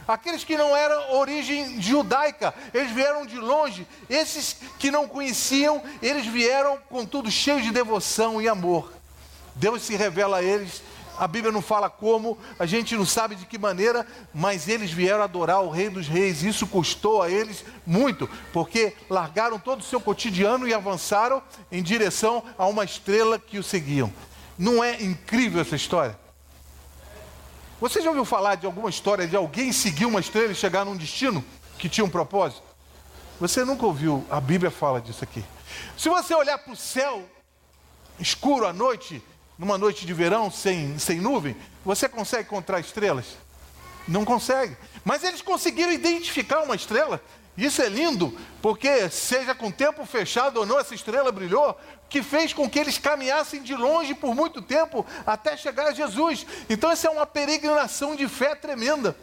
aqueles 0.08 0.44
que 0.44 0.58
não 0.58 0.76
eram 0.76 1.16
origem 1.16 1.82
judaica, 1.82 2.54
eles 2.74 2.92
vieram 2.92 3.26
de 3.26 3.38
longe. 3.38 3.88
Esses 4.10 4.58
que 4.80 4.90
não 4.90 5.08
conheciam, 5.08 5.82
eles 6.02 6.26
vieram, 6.26 6.78
contudo, 6.90 7.30
cheios 7.30 7.64
de 7.64 7.72
devoção 7.72 8.42
e 8.42 8.48
amor. 8.48 8.94
Deus 9.56 9.82
se 9.82 9.96
revela 9.96 10.38
a 10.38 10.44
eles 10.44 10.82
a 11.18 11.28
Bíblia 11.28 11.52
não 11.52 11.64
fala 11.64 11.90
como, 11.90 12.38
a 12.60 12.66
gente 12.66 12.96
não 12.96 13.06
sabe 13.06 13.36
de 13.36 13.46
que 13.46 13.58
maneira, 13.58 14.06
mas 14.34 14.68
eles 14.68 14.92
vieram 14.92 15.24
adorar 15.24 15.64
o 15.64 15.70
Rei 15.70 15.90
dos 15.90 16.08
Reis. 16.08 16.44
Isso 16.44 16.68
custou 16.68 17.24
a 17.24 17.30
eles 17.30 17.66
muito, 17.86 18.30
porque 18.54 18.94
largaram 19.10 19.58
todo 19.58 19.80
o 19.80 19.84
seu 19.84 20.00
cotidiano 20.00 20.68
e 20.68 20.74
avançaram 20.74 21.42
em 21.72 21.82
direção 21.82 22.44
a 22.58 22.68
uma 22.68 22.84
estrela 22.84 23.40
que 23.40 23.58
o 23.58 23.64
seguiam. 23.64 24.14
Não 24.58 24.84
é 24.84 25.02
incrível 25.02 25.60
essa 25.60 25.76
história? 25.76 26.18
Você 27.80 28.02
já 28.02 28.10
ouviu 28.10 28.26
falar 28.26 28.56
de 28.56 28.66
alguma 28.66 28.90
história 28.90 29.28
de 29.28 29.36
alguém 29.36 29.72
seguir 29.72 30.06
uma 30.06 30.20
estrela 30.20 30.52
e 30.52 30.56
chegar 30.56 30.84
num 30.84 30.98
destino 30.98 31.46
que 31.78 31.88
tinha 31.88 32.04
um 32.04 32.10
propósito? 32.10 32.64
Você 33.40 33.64
nunca 33.64 33.86
ouviu, 33.86 34.26
a 34.32 34.42
Bíblia 34.42 34.72
fala 34.72 35.00
disso 35.00 35.24
aqui. 35.24 35.46
Se 35.96 36.10
você 36.10 36.34
olhar 36.34 36.58
para 36.58 36.74
o 36.74 36.76
céu 36.76 37.24
escuro 38.20 38.66
à 38.66 38.74
noite, 38.74 39.22
numa 39.60 39.78
noite 39.78 40.08
de 40.08 40.14
verão 40.14 40.50
sem, 40.50 40.98
sem 40.98 41.20
nuvem, 41.22 41.56
você 41.86 42.10
consegue 42.10 42.48
encontrar 42.48 42.80
estrelas? 42.80 43.38
Não 44.08 44.26
consegue. 44.26 44.76
Mas 45.06 45.24
eles 45.24 45.44
conseguiram 45.44 45.92
identificar 45.92 46.64
uma 46.64 46.76
estrela. 46.76 47.22
Isso 47.58 47.82
é 47.82 47.90
lindo, 47.90 48.38
porque 48.62 49.10
seja 49.10 49.56
com 49.56 49.72
tempo 49.72 50.06
fechado 50.06 50.58
ou 50.60 50.66
não, 50.66 50.80
essa 50.80 50.94
estrela 50.94 51.32
brilhou, 51.32 51.76
que 52.08 52.22
fez 52.22 52.54
com 52.54 52.70
que 52.70 52.78
eles 52.78 53.00
caminhassem 53.00 53.64
de 53.64 53.76
longe 53.76 54.14
por 54.14 54.36
muito 54.36 54.62
tempo 54.62 55.06
até 55.26 55.58
chegar 55.58 55.88
a 55.88 55.94
Jesus. 55.94 56.46
Então, 56.70 56.92
essa 56.92 57.08
é 57.08 57.10
uma 57.10 57.26
peregrinação 57.26 58.16
de 58.16 58.28
fé 58.28 58.54
tremenda. 58.54 59.18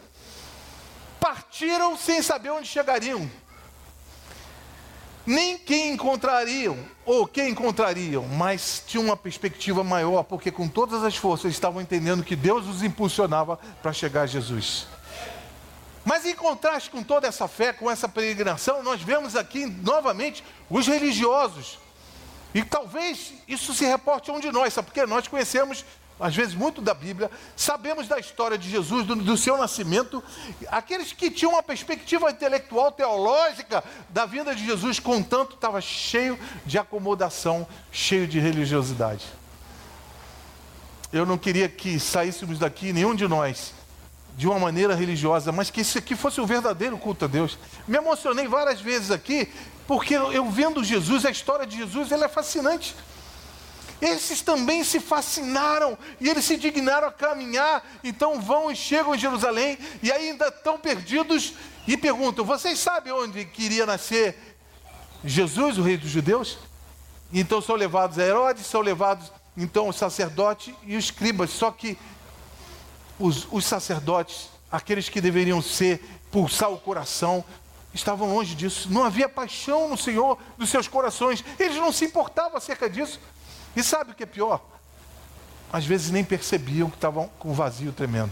Partiram 1.19 1.97
sem 1.97 2.21
saber 2.21 2.49
onde 2.49 2.67
chegariam 2.67 3.29
nem 5.25 5.57
quem 5.57 5.93
encontrariam, 5.93 6.77
ou 7.03 7.25
quem 7.25 7.49
encontrariam, 7.49 8.27
mas 8.27 8.83
tinha 8.85 9.01
uma 9.01 9.17
perspectiva 9.17 9.83
maior, 9.83 10.23
porque 10.23 10.51
com 10.51 10.67
todas 10.67 11.03
as 11.03 11.15
forças 11.15 11.51
estavam 11.51 11.81
entendendo 11.81 12.23
que 12.23 12.35
Deus 12.35 12.67
os 12.67 12.83
impulsionava 12.83 13.57
para 13.81 13.91
chegar 13.91 14.21
a 14.21 14.27
Jesus. 14.27 14.87
Mas 16.05 16.23
em 16.23 16.35
contraste 16.35 16.91
com 16.91 17.03
toda 17.03 17.27
essa 17.27 17.47
fé, 17.47 17.73
com 17.73 17.89
essa 17.89 18.07
peregrinação, 18.07 18.83
nós 18.83 19.01
vemos 19.01 19.35
aqui 19.35 19.65
novamente 19.65 20.43
os 20.69 20.87
religiosos. 20.87 21.79
E 22.53 22.63
talvez 22.63 23.33
isso 23.47 23.73
se 23.73 23.83
reporte 23.83 24.29
a 24.29 24.33
um 24.33 24.39
de 24.39 24.51
nós, 24.51 24.73
sabe? 24.73 24.85
Porque 24.85 25.05
nós 25.05 25.27
conhecemos 25.27 25.83
às 26.19 26.33
vezes 26.33 26.55
muito 26.55 26.81
da 26.81 26.93
Bíblia, 26.93 27.29
sabemos 27.55 28.07
da 28.07 28.17
história 28.17 28.57
de 28.57 28.69
Jesus, 28.69 29.05
do, 29.05 29.15
do, 29.15 29.35
seu 29.35 29.57
nascimento. 29.57 30.23
Aqueles 30.67 31.11
que 31.11 31.29
tinham 31.29 31.51
uma 31.51 31.63
perspectiva 31.63 32.31
intelectual, 32.31 32.91
teológica 32.91 33.83
da 34.09 34.25
vinda 34.25 34.55
de 34.55 34.65
Jesus, 34.65 34.99
contanto, 34.99 35.55
estava 35.55 35.81
cheio 35.81 36.39
de 36.65 36.77
acomodação, 36.77 37.67
cheio 37.91 38.27
de 38.27 38.39
religiosidade. 38.39 39.25
Eu 41.11 41.25
não 41.25 41.37
queria 41.37 41.67
que 41.67 41.99
saíssemos 41.99 42.59
daqui, 42.59 42.93
nenhum 42.93 43.13
de 43.13 43.27
nós, 43.27 43.73
de 44.35 44.47
uma 44.47 44.59
maneira 44.59 44.93
religiosa, 44.93 45.51
mas 45.51 45.69
que 45.69 45.81
isso 45.81 45.97
aqui 45.97 46.15
fosse 46.15 46.41
o 46.41 46.45
verdadeiro 46.45 46.97
culto 46.97 47.25
a 47.25 47.27
Deus. 47.27 47.57
Me 47.87 47.97
emocionei 47.97 48.47
várias 48.47 48.81
vezes 48.81 49.11
aqui, 49.11 49.47
porque 49.87 50.13
eu 50.13 50.49
vendo 50.49 50.83
Jesus, 50.83 51.25
a 51.25 51.31
história 51.31 51.65
de 51.65 51.77
Jesus, 51.77 52.11
ela 52.11 52.25
é 52.25 52.29
fascinante. 52.29 52.95
Esses 54.01 54.41
também 54.41 54.83
se 54.83 54.99
fascinaram 54.99 55.97
e 56.19 56.29
eles 56.29 56.43
se 56.43 56.57
dignaram 56.57 57.07
a 57.07 57.11
caminhar, 57.11 57.83
então 58.03 58.41
vão 58.41 58.69
e 58.69 58.75
chegam 58.75 59.15
em 59.15 59.17
Jerusalém 59.17 59.77
e 60.03 60.11
ainda 60.11 60.49
estão 60.49 60.77
perdidos 60.77 61.53
e 61.87 61.95
perguntam: 61.95 62.43
Vocês 62.43 62.77
sabem 62.77 63.13
onde 63.13 63.45
queria 63.45 63.85
nascer 63.85 64.37
Jesus, 65.23 65.77
o 65.77 65.81
rei 65.81 65.95
dos 65.95 66.09
judeus? 66.09 66.57
Então 67.31 67.61
são 67.61 67.75
levados 67.75 68.19
a 68.19 68.23
Herodes, 68.23 68.65
são 68.65 68.81
levados 68.81 69.31
então 69.57 69.87
o 69.87 69.93
sacerdote 69.93 70.75
e 70.85 70.97
os 70.97 71.05
escribas. 71.05 71.49
Só 71.49 71.71
que 71.71 71.97
os, 73.19 73.47
os 73.51 73.65
sacerdotes, 73.65 74.49
aqueles 74.71 75.09
que 75.09 75.21
deveriam 75.21 75.61
ser, 75.61 76.03
pulsar 76.31 76.71
o 76.71 76.77
coração, 76.77 77.43
estavam 77.93 78.33
longe 78.33 78.55
disso. 78.55 78.89
Não 78.91 79.03
havia 79.03 79.29
paixão 79.29 79.87
no 79.89 79.97
Senhor 79.97 80.37
dos 80.57 80.69
seus 80.69 80.87
corações. 80.87 81.43
Eles 81.57 81.77
não 81.77 81.91
se 81.91 82.05
importavam 82.05 82.57
acerca 82.57 82.89
disso. 82.89 83.19
E 83.75 83.83
sabe 83.83 84.11
o 84.11 84.15
que 84.15 84.23
é 84.23 84.25
pior? 84.27 84.61
Às 85.71 85.85
vezes 85.85 86.11
nem 86.11 86.23
percebiam 86.23 86.89
que 86.89 86.97
estavam 86.97 87.29
com 87.39 87.51
um 87.51 87.53
vazio 87.53 87.91
tremendo. 87.91 88.31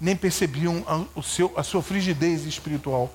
Nem 0.00 0.16
percebiam 0.16 0.84
a, 0.86 1.18
o 1.18 1.22
seu, 1.22 1.52
a 1.56 1.62
sua 1.62 1.82
frigidez 1.82 2.46
espiritual. 2.46 3.10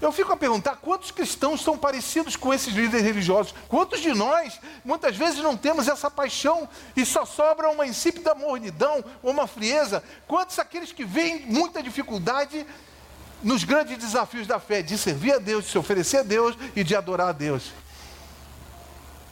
Eu 0.00 0.10
fico 0.10 0.32
a 0.32 0.36
perguntar 0.36 0.76
quantos 0.76 1.10
cristãos 1.10 1.62
são 1.62 1.76
parecidos 1.76 2.34
com 2.34 2.54
esses 2.54 2.72
líderes 2.72 3.04
religiosos? 3.04 3.54
Quantos 3.68 4.00
de 4.00 4.14
nós, 4.14 4.58
muitas 4.82 5.14
vezes, 5.14 5.42
não 5.42 5.56
temos 5.56 5.88
essa 5.88 6.10
paixão 6.10 6.66
e 6.96 7.04
só 7.04 7.26
sobra 7.26 7.68
uma 7.68 7.86
insípida 7.86 8.34
mornidão 8.34 9.04
ou 9.22 9.30
uma 9.30 9.46
frieza? 9.46 10.02
Quantos 10.26 10.58
aqueles 10.58 10.90
que 10.90 11.04
veem 11.04 11.44
muita 11.46 11.82
dificuldade 11.82 12.66
nos 13.42 13.62
grandes 13.62 13.98
desafios 13.98 14.46
da 14.46 14.58
fé, 14.58 14.80
de 14.80 14.96
servir 14.96 15.34
a 15.34 15.38
Deus, 15.38 15.66
de 15.66 15.70
se 15.70 15.78
oferecer 15.78 16.18
a 16.18 16.22
Deus 16.22 16.56
e 16.74 16.82
de 16.82 16.96
adorar 16.96 17.28
a 17.28 17.32
Deus? 17.32 17.70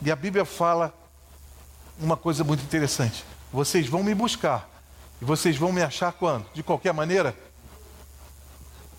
E 0.03 0.13
a 0.13 0.17
Bíblia 0.17 0.45
fala 0.45 0.93
uma 1.99 2.17
coisa 2.17 2.45
muito 2.45 2.63
interessante. 2.63 3.25
Vocês 3.51 3.89
vão 3.89 4.03
me 4.03 4.15
buscar. 4.15 4.69
E 5.21 5.25
vocês 5.25 5.57
vão 5.57 5.73
me 5.73 5.83
achar 5.83 6.13
quando? 6.13 6.47
De 6.53 6.63
qualquer 6.63 6.93
maneira? 6.93 7.35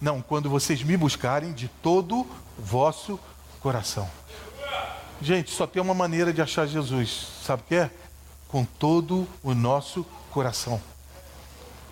Não, 0.01 0.21
quando 0.21 0.49
vocês 0.49 0.81
me 0.81 0.95
buscarem 0.95 1.51
de 1.51 1.67
todo 1.67 2.25
vosso 2.57 3.19
coração. 3.59 4.09
Gente, 5.21 5.51
só 5.51 5.67
tem 5.67 5.81
uma 5.81 5.93
maneira 5.93 6.31
de 6.31 6.41
achar 6.41 6.65
Jesus. 6.65 7.27
Sabe 7.45 7.63
o 7.63 7.65
que 7.65 7.75
é? 7.75 7.91
Com 8.47 8.63
todo 8.63 9.27
o 9.43 9.53
nosso 9.53 10.05
coração. 10.31 10.81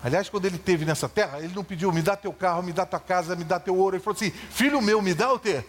Aliás, 0.02 0.28
quando 0.28 0.46
ele 0.46 0.56
esteve 0.56 0.84
nessa 0.84 1.08
terra, 1.08 1.38
ele 1.40 1.52
não 1.54 1.64
pediu, 1.64 1.92
me 1.92 2.00
dá 2.00 2.16
teu 2.16 2.32
carro, 2.32 2.62
me 2.62 2.72
dá 2.72 2.86
tua 2.86 3.00
casa, 3.00 3.36
me 3.36 3.44
dá 3.44 3.60
teu 3.60 3.76
ouro. 3.76 3.96
Ele 3.96 4.02
falou 4.02 4.16
assim, 4.16 4.30
filho 4.30 4.80
meu, 4.80 5.02
me 5.02 5.12
dá 5.12 5.32
o 5.32 5.38
teu, 5.38 5.64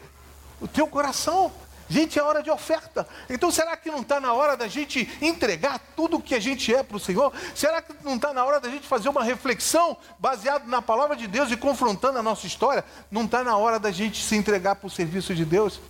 o 0.62 0.68
teu 0.68 0.88
coração. 0.88 1.52
Gente, 1.90 2.20
é 2.20 2.24
hora 2.24 2.44
de 2.44 2.52
oferta. 2.52 3.08
Então, 3.30 3.52
será 3.52 3.76
que 3.76 3.90
não 3.90 4.02
está 4.02 4.20
na 4.20 4.32
hora 4.32 4.56
da 4.56 4.68
gente 4.68 5.10
entregar 5.22 5.80
tudo 5.96 6.18
o 6.18 6.22
que 6.22 6.36
a 6.36 6.40
gente 6.40 6.74
é 6.74 6.84
para 6.84 6.98
o 6.98 7.00
Senhor? 7.00 7.34
Será 7.56 7.82
que 7.82 7.94
não 8.04 8.16
está 8.16 8.32
na 8.32 8.46
hora 8.46 8.60
da 8.60 8.70
gente 8.70 8.88
fazer 8.88 9.10
uma 9.10 9.24
reflexão 9.24 9.98
baseada 10.20 10.66
na 10.68 10.82
palavra 10.82 11.16
de 11.16 11.28
Deus 11.28 11.52
e 11.52 11.58
confrontando 11.58 12.20
a 12.20 12.24
nossa 12.24 12.46
história? 12.46 12.86
Não 13.10 13.26
está 13.26 13.44
na 13.44 13.58
hora 13.58 13.80
da 13.80 13.92
gente 13.92 14.24
se 14.24 14.36
entregar 14.36 14.76
para 14.76 14.88
o 14.88 14.90
serviço 14.90 15.34
de 15.34 15.44
Deus? 15.44 15.82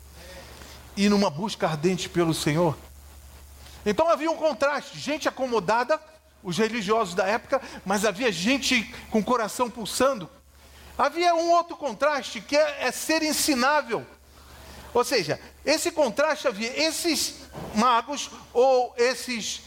e 0.99 1.07
numa 1.07 1.29
busca 1.29 1.65
ardente 1.65 2.09
pelo 2.09 2.33
Senhor. 2.33 2.77
Então 3.85 4.09
havia 4.09 4.29
um 4.29 4.35
contraste, 4.35 4.99
gente 4.99 5.29
acomodada, 5.29 5.97
os 6.43 6.57
religiosos 6.57 7.15
da 7.15 7.25
época, 7.25 7.61
mas 7.85 8.03
havia 8.03 8.29
gente 8.33 8.83
com 9.09 9.19
o 9.19 9.23
coração 9.23 9.69
pulsando. 9.69 10.29
Havia 10.97 11.33
um 11.33 11.51
outro 11.51 11.77
contraste 11.77 12.41
que 12.41 12.57
é, 12.57 12.87
é 12.87 12.91
ser 12.91 13.23
ensinável. 13.23 14.05
Ou 14.93 15.03
seja, 15.03 15.39
esse 15.65 15.91
contraste 15.91 16.47
havia 16.47 16.87
esses 16.87 17.35
magos 17.75 18.29
ou 18.53 18.93
esses 18.97 19.61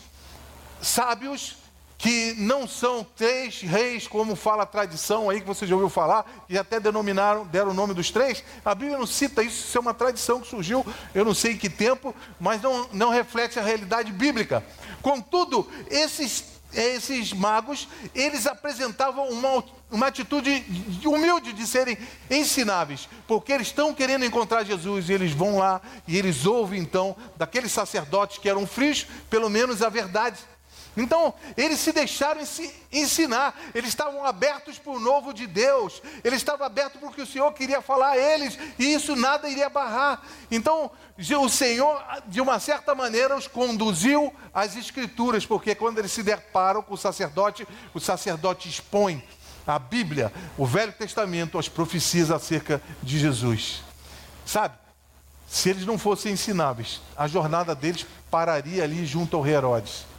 sábios 0.81 1.57
que 2.03 2.35
não 2.37 2.67
são 2.67 3.07
três 3.15 3.61
reis, 3.61 4.09
como 4.09 4.35
fala 4.35 4.65
a 4.65 4.67
tradição 4.67 5.31
aí 5.31 5.41
que 5.41 5.47
você 5.47 5.65
já 5.65 5.77
ouviu 5.77 5.89
falar, 5.89 6.45
que 6.49 6.59
até 6.59 6.81
denominaram, 6.81 7.47
deram 7.47 7.71
o 7.71 7.75
nome 7.75 7.95
dos 7.95 8.11
três. 8.11 8.43
A 8.65 8.75
Bíblia 8.75 8.99
não 8.99 9.07
cita 9.07 9.41
isso, 9.41 9.69
isso 9.69 9.79
é 9.79 9.81
uma 9.81 9.95
tradição 9.95 10.41
que 10.41 10.49
surgiu, 10.49 10.85
eu 11.15 11.25
não 11.25 11.33
sei 11.33 11.53
em 11.53 11.57
que 11.57 11.71
tempo, 11.71 12.13
mas 12.41 12.61
não, 12.61 12.89
não 12.93 13.11
reflete 13.11 13.57
a 13.57 13.63
realidade 13.63 14.11
bíblica. 14.11 14.65
Contudo, 15.01 15.71
esses, 15.89 16.43
esses 16.75 17.33
magos, 17.33 17.89
eles 18.15 18.47
apresentavam 18.47 19.29
uma, 19.29 19.65
uma 19.91 20.07
atitude 20.07 20.65
humilde 21.05 21.53
de 21.53 21.67
serem 21.67 21.97
ensináveis, 22.31 23.09
porque 23.27 23.53
eles 23.53 23.69
estão 23.69 23.95
querendo 23.95 24.25
encontrar 24.25 24.65
Jesus 24.65 25.09
e 25.09 25.13
eles 25.13 25.33
vão 25.33 25.59
lá 25.59 25.81
e 26.07 26.19
eles 26.19 26.47
ouvem 26.47 26.81
então 26.81 27.17
daqueles 27.37 27.73
sacerdotes 27.73 28.39
que 28.39 28.49
eram 28.49 28.67
frios, 28.67 29.07
pelo 29.29 29.51
menos 29.51 29.83
a 29.83 29.89
verdade. 29.89 30.39
Então, 30.97 31.33
eles 31.57 31.81
se 31.81 31.91
deixaram 31.91 32.43
ensinar, 32.93 33.59
eles 33.75 33.89
estavam 33.89 34.25
abertos 34.27 34.79
para 34.79 34.93
o 34.93 35.01
novo 35.01 35.33
de 35.33 35.47
Deus, 35.47 36.03
eles 36.23 36.39
estavam 36.39 36.67
abertos 36.67 37.01
para 37.01 37.09
o 37.09 37.13
que 37.13 37.23
o 37.23 37.27
Senhor 37.27 37.51
queria 37.53 37.81
falar 37.81 38.11
a 38.11 38.19
eles, 38.19 38.59
e 38.79 38.93
isso 38.93 39.17
nada 39.17 39.49
iria 39.49 39.71
barrar. 39.71 40.23
Então, 40.51 40.91
o 41.19 41.49
Senhor, 41.49 42.03
de 42.27 42.43
uma 42.43 42.61
certa 42.61 42.95
maneira, 42.95 43.35
os 43.37 43.49
conduziu 43.49 44.33
às 44.53 44.77
Escrituras, 44.77 45.47
porque 45.47 45.75
quando 45.75 45.99
eles 45.99 46.13
se 46.13 46.23
deparam 46.23 46.83
com 46.83 46.93
o 46.93 46.99
sacerdote, 46.99 47.67
o 47.95 48.01
sacerdote 48.01 48.69
expõe 48.69 49.25
a 49.67 49.79
Bíblia, 49.79 50.31
o 50.59 50.67
Velho 50.67 50.93
Testamento, 50.93 51.59
as 51.59 51.69
profecias 51.71 52.31
acerca 52.31 52.83
de 53.03 53.19
Jesus. 53.19 53.81
Sabe, 54.45 54.75
se 55.49 55.71
eles 55.71 55.87
não 55.87 55.97
fossem 55.97 56.33
ensináveis, 56.33 57.01
a 57.17 57.27
jornada 57.27 57.75
deles 57.75 58.05
pararia 58.31 58.83
ali 58.83 59.07
junto 59.07 59.37
ao 59.39 59.47
Herodes 59.47 60.12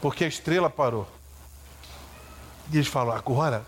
porque 0.00 0.24
a 0.24 0.28
estrela 0.28 0.70
parou. 0.70 1.06
E 2.72 2.76
eles 2.76 2.88
falam: 2.88 3.14
agora 3.14 3.64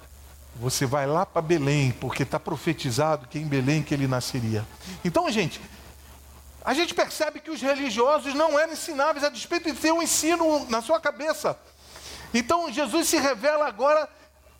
você 0.56 0.84
vai 0.84 1.06
lá 1.06 1.24
para 1.24 1.40
Belém, 1.40 1.92
porque 1.92 2.22
está 2.22 2.38
profetizado 2.38 3.26
que 3.28 3.38
em 3.38 3.46
Belém 3.46 3.82
que 3.82 3.94
ele 3.94 4.06
nasceria. 4.06 4.66
Então, 5.04 5.30
gente, 5.30 5.60
a 6.64 6.74
gente 6.74 6.94
percebe 6.94 7.40
que 7.40 7.50
os 7.50 7.62
religiosos 7.62 8.34
não 8.34 8.58
eram 8.58 8.72
ensináveis, 8.72 9.24
a 9.24 9.28
despeito 9.28 9.72
de 9.72 9.78
ter 9.78 9.92
um 9.92 10.02
ensino 10.02 10.66
na 10.68 10.82
sua 10.82 11.00
cabeça. 11.00 11.58
Então, 12.34 12.70
Jesus 12.70 13.08
se 13.08 13.16
revela 13.16 13.66
agora 13.66 14.08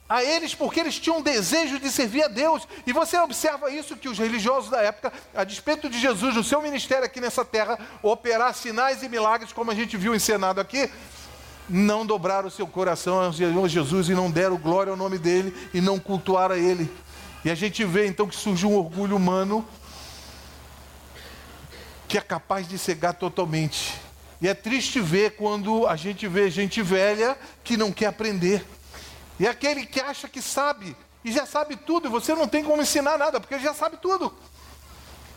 a 0.08 0.24
eles 0.24 0.54
porque 0.56 0.80
eles 0.80 0.98
tinham 0.98 1.22
desejo 1.22 1.78
de 1.78 1.88
servir 1.88 2.24
a 2.24 2.28
Deus. 2.28 2.66
E 2.84 2.92
você 2.92 3.16
observa 3.18 3.70
isso 3.70 3.96
que 3.96 4.08
os 4.08 4.18
religiosos 4.18 4.68
da 4.68 4.80
época, 4.80 5.12
a 5.34 5.44
despeito 5.44 5.88
de 5.88 6.00
Jesus 6.00 6.34
no 6.34 6.42
seu 6.42 6.60
ministério 6.60 7.04
aqui 7.04 7.20
nessa 7.20 7.44
terra, 7.44 7.78
operar 8.02 8.52
sinais 8.54 9.04
e 9.04 9.08
milagres, 9.08 9.52
como 9.52 9.70
a 9.70 9.74
gente 9.74 9.96
viu 9.96 10.14
encenado 10.14 10.60
aqui, 10.60 10.90
não 11.70 12.04
dobraram 12.04 12.48
o 12.48 12.50
seu 12.50 12.66
coração 12.66 13.32
Senhor 13.32 13.68
Jesus 13.68 14.08
e 14.08 14.14
não 14.14 14.30
deram 14.30 14.56
glória 14.56 14.90
ao 14.90 14.96
nome 14.96 15.18
dele 15.18 15.54
e 15.72 15.80
não 15.80 15.98
cultuaram 15.98 16.54
a 16.56 16.58
ele. 16.58 16.90
E 17.44 17.50
a 17.50 17.54
gente 17.54 17.84
vê 17.84 18.06
então 18.06 18.26
que 18.26 18.36
surgiu 18.36 18.70
um 18.70 18.76
orgulho 18.76 19.16
humano 19.16 19.66
que 22.08 22.18
é 22.18 22.20
capaz 22.20 22.68
de 22.68 22.76
cegar 22.76 23.14
totalmente. 23.14 23.94
E 24.42 24.48
é 24.48 24.54
triste 24.54 25.00
ver 25.00 25.36
quando 25.36 25.86
a 25.86 25.94
gente 25.94 26.26
vê 26.26 26.50
gente 26.50 26.82
velha 26.82 27.38
que 27.62 27.76
não 27.76 27.92
quer 27.92 28.06
aprender. 28.06 28.66
E 29.38 29.46
aquele 29.46 29.86
que 29.86 30.00
acha 30.00 30.28
que 30.28 30.42
sabe 30.42 30.96
e 31.24 31.30
já 31.30 31.46
sabe 31.46 31.76
tudo, 31.76 32.08
e 32.08 32.10
você 32.10 32.34
não 32.34 32.48
tem 32.48 32.64
como 32.64 32.82
ensinar 32.82 33.18
nada, 33.18 33.38
porque 33.38 33.58
já 33.58 33.74
sabe 33.74 33.98
tudo. 33.98 34.34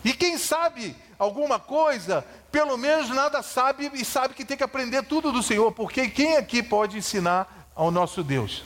E 0.03 0.13
quem 0.13 0.37
sabe 0.37 0.95
alguma 1.23 1.57
coisa, 1.59 2.25
pelo 2.51 2.77
menos 2.77 3.09
nada 3.09 3.41
sabe 3.41 3.89
e 3.93 4.05
sabe 4.05 4.33
que 4.33 4.45
tem 4.45 4.57
que 4.57 4.63
aprender 4.63 5.03
tudo 5.03 5.31
do 5.31 5.41
Senhor, 5.41 5.71
porque 5.71 6.09
quem 6.09 6.37
aqui 6.37 6.61
pode 6.61 6.97
ensinar 6.97 7.69
ao 7.75 7.89
nosso 7.89 8.23
Deus? 8.23 8.63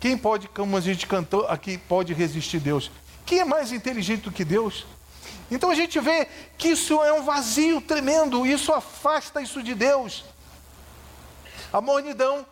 Quem 0.00 0.16
pode, 0.16 0.48
como 0.48 0.76
a 0.76 0.80
gente 0.80 1.06
cantou 1.06 1.46
aqui, 1.48 1.76
pode 1.76 2.14
resistir 2.14 2.60
Deus? 2.60 2.90
Quem 3.26 3.40
é 3.40 3.44
mais 3.44 3.72
inteligente 3.72 4.22
do 4.22 4.32
que 4.32 4.44
Deus? 4.44 4.86
Então 5.50 5.70
a 5.70 5.74
gente 5.74 5.98
vê 5.98 6.28
que 6.56 6.68
isso 6.68 7.02
é 7.02 7.12
um 7.12 7.24
vazio 7.24 7.80
tremendo, 7.80 8.46
isso 8.46 8.72
afasta 8.72 9.42
isso 9.42 9.62
de 9.62 9.74
Deus. 9.74 10.24
A 11.72 11.80
mornidão, 11.80 12.46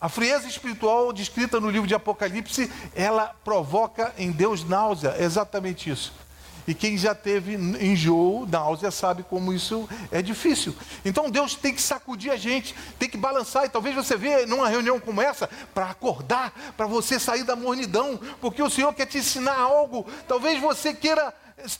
a 0.00 0.08
frieza 0.08 0.48
espiritual 0.48 1.12
descrita 1.12 1.60
no 1.60 1.70
livro 1.70 1.86
de 1.86 1.94
Apocalipse, 1.94 2.70
ela 2.94 3.34
provoca 3.44 4.14
em 4.16 4.30
Deus 4.32 4.64
náusea, 4.64 5.14
é 5.18 5.24
exatamente 5.24 5.90
isso. 5.90 6.12
E 6.66 6.74
quem 6.74 6.98
já 6.98 7.14
teve 7.14 7.54
enjoo, 7.54 8.46
náusea, 8.46 8.90
sabe 8.90 9.22
como 9.22 9.52
isso 9.52 9.88
é 10.10 10.20
difícil. 10.20 10.74
Então 11.04 11.30
Deus 11.30 11.54
tem 11.54 11.72
que 11.72 11.80
sacudir 11.80 12.32
a 12.32 12.36
gente, 12.36 12.74
tem 12.98 13.08
que 13.08 13.16
balançar. 13.16 13.64
E 13.64 13.68
talvez 13.68 13.94
você 13.94 14.16
vê 14.16 14.44
numa 14.46 14.68
reunião 14.68 14.98
como 14.98 15.20
essa, 15.20 15.48
para 15.72 15.90
acordar, 15.90 16.52
para 16.76 16.86
você 16.86 17.20
sair 17.20 17.44
da 17.44 17.54
mornidão, 17.54 18.18
porque 18.40 18.62
o 18.62 18.70
Senhor 18.70 18.92
quer 18.92 19.06
te 19.06 19.18
ensinar 19.18 19.56
algo. 19.56 20.06
Talvez 20.26 20.60
você 20.60 20.92
queira 20.92 21.32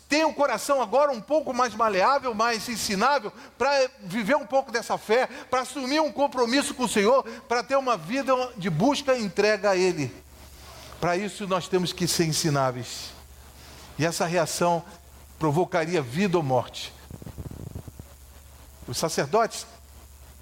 ter 0.08 0.24
o 0.24 0.32
coração 0.32 0.80
agora 0.80 1.12
um 1.12 1.20
pouco 1.20 1.52
mais 1.52 1.74
maleável, 1.74 2.32
mais 2.32 2.68
ensinável, 2.68 3.32
para 3.58 3.90
viver 4.00 4.36
um 4.36 4.46
pouco 4.46 4.72
dessa 4.72 4.96
fé, 4.96 5.28
para 5.50 5.60
assumir 5.60 6.00
um 6.00 6.12
compromisso 6.12 6.74
com 6.74 6.84
o 6.84 6.88
Senhor, 6.88 7.24
para 7.48 7.62
ter 7.62 7.76
uma 7.76 7.96
vida 7.96 8.32
de 8.56 8.70
busca 8.70 9.14
e 9.14 9.22
entrega 9.22 9.70
a 9.70 9.76
Ele. 9.76 10.14
Para 11.00 11.16
isso 11.16 11.46
nós 11.46 11.68
temos 11.68 11.92
que 11.92 12.08
ser 12.08 12.24
ensináveis. 12.24 13.15
E 13.98 14.04
essa 14.04 14.26
reação 14.26 14.82
provocaria 15.38 16.02
vida 16.02 16.36
ou 16.36 16.42
morte. 16.42 16.92
Os 18.86 18.96
sacerdotes 18.98 19.66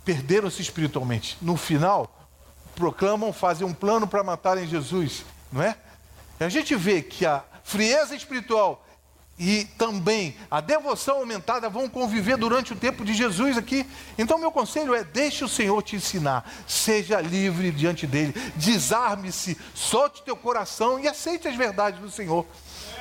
perderam-se 0.04 0.60
espiritualmente. 0.60 1.38
No 1.40 1.56
final, 1.56 2.28
proclamam, 2.74 3.32
fazem 3.32 3.66
um 3.66 3.72
plano 3.72 4.06
para 4.06 4.22
matarem 4.22 4.66
Jesus, 4.66 5.24
não 5.50 5.62
é? 5.62 5.76
E 6.38 6.44
a 6.44 6.48
gente 6.48 6.74
vê 6.74 7.02
que 7.02 7.24
a 7.24 7.42
frieza 7.62 8.14
espiritual 8.14 8.84
e 9.38 9.64
também 9.76 10.36
a 10.48 10.60
devoção 10.60 11.16
aumentada 11.16 11.68
vão 11.68 11.88
conviver 11.88 12.36
durante 12.36 12.72
o 12.72 12.76
tempo 12.76 13.04
de 13.04 13.14
Jesus 13.14 13.58
aqui. 13.58 13.84
Então, 14.16 14.38
meu 14.38 14.52
conselho 14.52 14.94
é: 14.94 15.02
deixe 15.02 15.44
o 15.44 15.48
Senhor 15.48 15.82
te 15.82 15.96
ensinar, 15.96 16.48
seja 16.68 17.20
livre 17.20 17.72
diante 17.72 18.06
dele, 18.06 18.32
desarme-se, 18.56 19.58
solte 19.74 20.22
teu 20.22 20.36
coração 20.36 21.00
e 21.00 21.08
aceite 21.08 21.48
as 21.48 21.56
verdades 21.56 22.00
do 22.00 22.10
Senhor. 22.10 22.46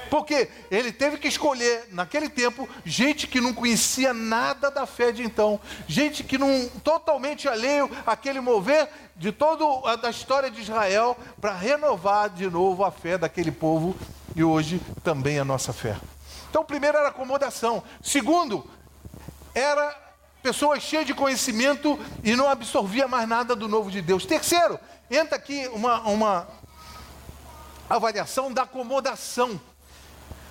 Porque 0.09 0.49
ele 0.69 0.91
teve 0.91 1.17
que 1.17 1.27
escolher, 1.27 1.87
naquele 1.91 2.29
tempo, 2.29 2.67
gente 2.85 3.27
que 3.27 3.41
não 3.41 3.53
conhecia 3.53 4.13
nada 4.13 4.69
da 4.69 4.85
fé 4.85 5.11
de 5.11 5.23
então, 5.23 5.59
gente 5.87 6.23
que 6.23 6.37
não 6.37 6.69
totalmente 6.83 7.47
alheio 7.47 7.89
àquele 8.05 8.39
mover 8.39 8.89
de 9.15 9.31
toda 9.31 9.63
a 10.07 10.09
história 10.09 10.49
de 10.49 10.61
Israel 10.61 11.17
para 11.39 11.53
renovar 11.53 12.29
de 12.29 12.49
novo 12.49 12.83
a 12.83 12.91
fé 12.91 13.17
daquele 13.17 13.51
povo 13.51 13.95
e 14.35 14.43
hoje 14.43 14.81
também 15.03 15.39
a 15.39 15.45
nossa 15.45 15.71
fé. 15.71 15.97
Então, 16.49 16.63
primeiro 16.63 16.97
era 16.97 17.07
acomodação. 17.07 17.83
Segundo, 18.01 18.69
era 19.55 20.03
pessoa 20.41 20.79
cheia 20.79 21.05
de 21.05 21.13
conhecimento 21.13 21.97
e 22.23 22.35
não 22.35 22.49
absorvia 22.49 23.07
mais 23.07 23.27
nada 23.27 23.55
do 23.55 23.67
novo 23.67 23.89
de 23.89 24.01
Deus. 24.01 24.25
Terceiro, 24.25 24.79
entra 25.09 25.37
aqui 25.37 25.67
uma, 25.69 26.01
uma 26.01 26.47
avaliação 27.89 28.51
da 28.51 28.63
acomodação. 28.63 29.59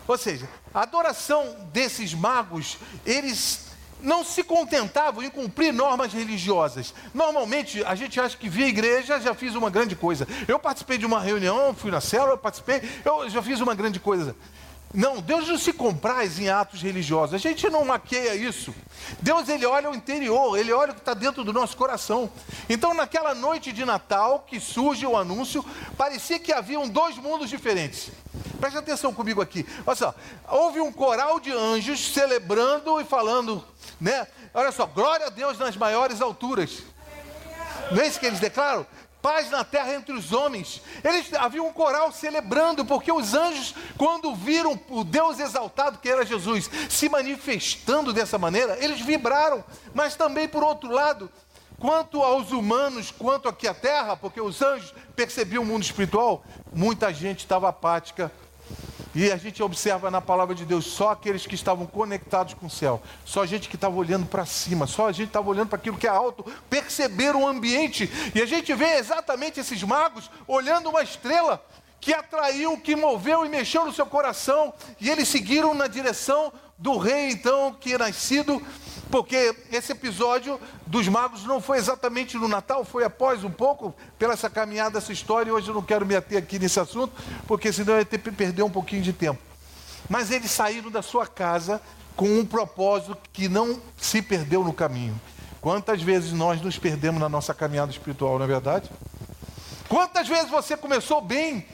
Ou 0.06 0.18
seja, 0.18 0.48
a 0.74 0.82
adoração 0.82 1.56
desses 1.72 2.12
magos, 2.14 2.78
eles 3.06 3.72
não 4.02 4.24
se 4.24 4.42
contentavam 4.42 5.22
em 5.22 5.30
cumprir 5.30 5.72
normas 5.72 6.12
religiosas. 6.12 6.92
Normalmente, 7.14 7.84
a 7.84 7.94
gente 7.94 8.18
acha 8.20 8.36
que 8.36 8.48
via 8.48 8.66
igreja 8.66 9.20
já 9.20 9.34
fiz 9.34 9.54
uma 9.54 9.70
grande 9.70 9.94
coisa. 9.94 10.26
Eu 10.48 10.58
participei 10.58 10.98
de 10.98 11.06
uma 11.06 11.20
reunião, 11.20 11.74
fui 11.74 11.90
na 11.90 12.00
célula, 12.00 12.36
participei, 12.36 12.82
eu 13.04 13.30
já 13.30 13.40
fiz 13.40 13.60
uma 13.60 13.74
grande 13.74 14.00
coisa. 14.00 14.34
Não, 14.94 15.22
Deus 15.22 15.48
não 15.48 15.56
se 15.56 15.72
compraz 15.72 16.38
em 16.38 16.50
atos 16.50 16.82
religiosos. 16.82 17.34
A 17.34 17.38
gente 17.38 17.70
não 17.70 17.82
maqueia 17.84 18.34
isso. 18.34 18.74
Deus 19.20 19.48
ele 19.48 19.64
olha 19.64 19.90
o 19.90 19.94
interior, 19.94 20.58
ele 20.58 20.70
olha 20.70 20.92
o 20.92 20.94
que 20.94 21.00
está 21.00 21.14
dentro 21.14 21.42
do 21.42 21.52
nosso 21.52 21.76
coração. 21.76 22.30
Então, 22.68 22.92
naquela 22.92 23.34
noite 23.34 23.72
de 23.72 23.86
Natal 23.86 24.44
que 24.46 24.60
surge 24.60 25.06
o 25.06 25.16
anúncio, 25.16 25.64
parecia 25.96 26.38
que 26.38 26.52
haviam 26.52 26.86
dois 26.86 27.16
mundos 27.16 27.48
diferentes. 27.48 28.10
Preste 28.62 28.78
atenção 28.78 29.12
comigo 29.12 29.42
aqui. 29.42 29.66
Olha 29.84 29.96
só, 29.96 30.14
houve 30.48 30.80
um 30.80 30.92
coral 30.92 31.40
de 31.40 31.50
anjos 31.50 32.12
celebrando 32.12 33.00
e 33.00 33.04
falando, 33.04 33.64
né? 34.00 34.24
Olha 34.54 34.70
só, 34.70 34.86
glória 34.86 35.26
a 35.26 35.30
Deus 35.30 35.58
nas 35.58 35.76
maiores 35.76 36.20
alturas. 36.20 36.84
Não 37.90 38.00
é 38.00 38.06
isso 38.06 38.20
que 38.20 38.26
eles 38.26 38.38
declaram? 38.38 38.86
paz 39.20 39.50
na 39.50 39.64
terra 39.64 39.94
entre 39.94 40.12
os 40.12 40.32
homens. 40.32 40.80
Eles 41.02 41.32
havia 41.34 41.62
um 41.62 41.72
coral 41.72 42.12
celebrando, 42.12 42.84
porque 42.84 43.10
os 43.10 43.34
anjos, 43.34 43.74
quando 43.96 44.34
viram 44.34 44.78
o 44.90 45.02
Deus 45.02 45.40
exaltado 45.40 45.98
que 45.98 46.08
era 46.08 46.24
Jesus 46.24 46.70
se 46.88 47.08
manifestando 47.08 48.12
dessa 48.12 48.38
maneira, 48.38 48.76
eles 48.80 49.00
vibraram. 49.00 49.64
Mas 49.92 50.14
também, 50.14 50.48
por 50.48 50.62
outro 50.62 50.90
lado, 50.90 51.30
quanto 51.80 52.22
aos 52.22 52.52
humanos, 52.52 53.10
quanto 53.10 53.48
aqui 53.48 53.66
à 53.66 53.74
terra, 53.74 54.16
porque 54.16 54.40
os 54.40 54.62
anjos 54.62 54.94
percebiam 55.14 55.64
o 55.64 55.66
mundo 55.66 55.82
espiritual, 55.82 56.44
muita 56.72 57.12
gente 57.12 57.40
estava 57.40 57.68
apática, 57.68 58.30
e 59.14 59.30
a 59.30 59.36
gente 59.36 59.62
observa 59.62 60.10
na 60.10 60.20
palavra 60.20 60.54
de 60.54 60.64
Deus 60.64 60.86
só 60.86 61.10
aqueles 61.10 61.46
que 61.46 61.54
estavam 61.54 61.86
conectados 61.86 62.54
com 62.54 62.66
o 62.66 62.70
céu, 62.70 63.02
só 63.24 63.42
a 63.42 63.46
gente 63.46 63.68
que 63.68 63.76
estava 63.76 63.94
olhando 63.94 64.26
para 64.26 64.46
cima, 64.46 64.86
só 64.86 65.08
a 65.08 65.12
gente 65.12 65.28
estava 65.28 65.48
olhando 65.48 65.68
para 65.68 65.78
aquilo 65.78 65.98
que 65.98 66.06
é 66.06 66.10
alto, 66.10 66.44
perceberam 66.70 67.42
o 67.42 67.46
ambiente. 67.46 68.10
E 68.34 68.40
a 68.40 68.46
gente 68.46 68.72
vê 68.74 68.96
exatamente 68.96 69.60
esses 69.60 69.82
magos 69.82 70.30
olhando 70.46 70.88
uma 70.88 71.02
estrela 71.02 71.62
que 72.00 72.12
atraiu, 72.12 72.78
que 72.78 72.96
moveu 72.96 73.44
e 73.44 73.48
mexeu 73.48 73.84
no 73.84 73.92
seu 73.92 74.06
coração, 74.06 74.72
e 75.00 75.08
eles 75.08 75.28
seguiram 75.28 75.72
na 75.74 75.86
direção 75.86 76.52
do 76.76 76.98
rei, 76.98 77.30
então, 77.30 77.76
que 77.78 77.94
é 77.94 77.98
nascido 77.98 78.60
porque 79.12 79.54
esse 79.70 79.92
episódio 79.92 80.58
dos 80.86 81.06
magos 81.06 81.44
não 81.44 81.60
foi 81.60 81.76
exatamente 81.76 82.38
no 82.38 82.48
Natal, 82.48 82.82
foi 82.82 83.04
após 83.04 83.44
um 83.44 83.50
pouco, 83.50 83.94
pela 84.18 84.32
essa 84.32 84.48
caminhada, 84.48 84.96
essa 84.96 85.12
história, 85.12 85.50
e 85.50 85.52
hoje 85.52 85.68
eu 85.68 85.74
não 85.74 85.82
quero 85.82 86.06
me 86.06 86.16
ater 86.16 86.38
aqui 86.38 86.58
nesse 86.58 86.80
assunto, 86.80 87.12
porque 87.46 87.70
senão 87.70 87.92
eu 87.92 87.98
ia 87.98 88.06
ter 88.06 88.18
que 88.18 88.32
perder 88.32 88.62
um 88.62 88.70
pouquinho 88.70 89.02
de 89.02 89.12
tempo. 89.12 89.38
Mas 90.08 90.30
eles 90.30 90.50
saíram 90.50 90.90
da 90.90 91.02
sua 91.02 91.26
casa 91.26 91.78
com 92.16 92.26
um 92.26 92.46
propósito 92.46 93.18
que 93.34 93.50
não 93.50 93.78
se 93.98 94.22
perdeu 94.22 94.64
no 94.64 94.72
caminho. 94.72 95.20
Quantas 95.60 96.00
vezes 96.02 96.32
nós 96.32 96.62
nos 96.62 96.78
perdemos 96.78 97.20
na 97.20 97.28
nossa 97.28 97.52
caminhada 97.52 97.92
espiritual, 97.92 98.38
não 98.38 98.46
é 98.46 98.48
verdade? 98.48 98.90
Quantas 99.90 100.26
vezes 100.26 100.48
você 100.48 100.74
começou 100.74 101.20
bem 101.20 101.66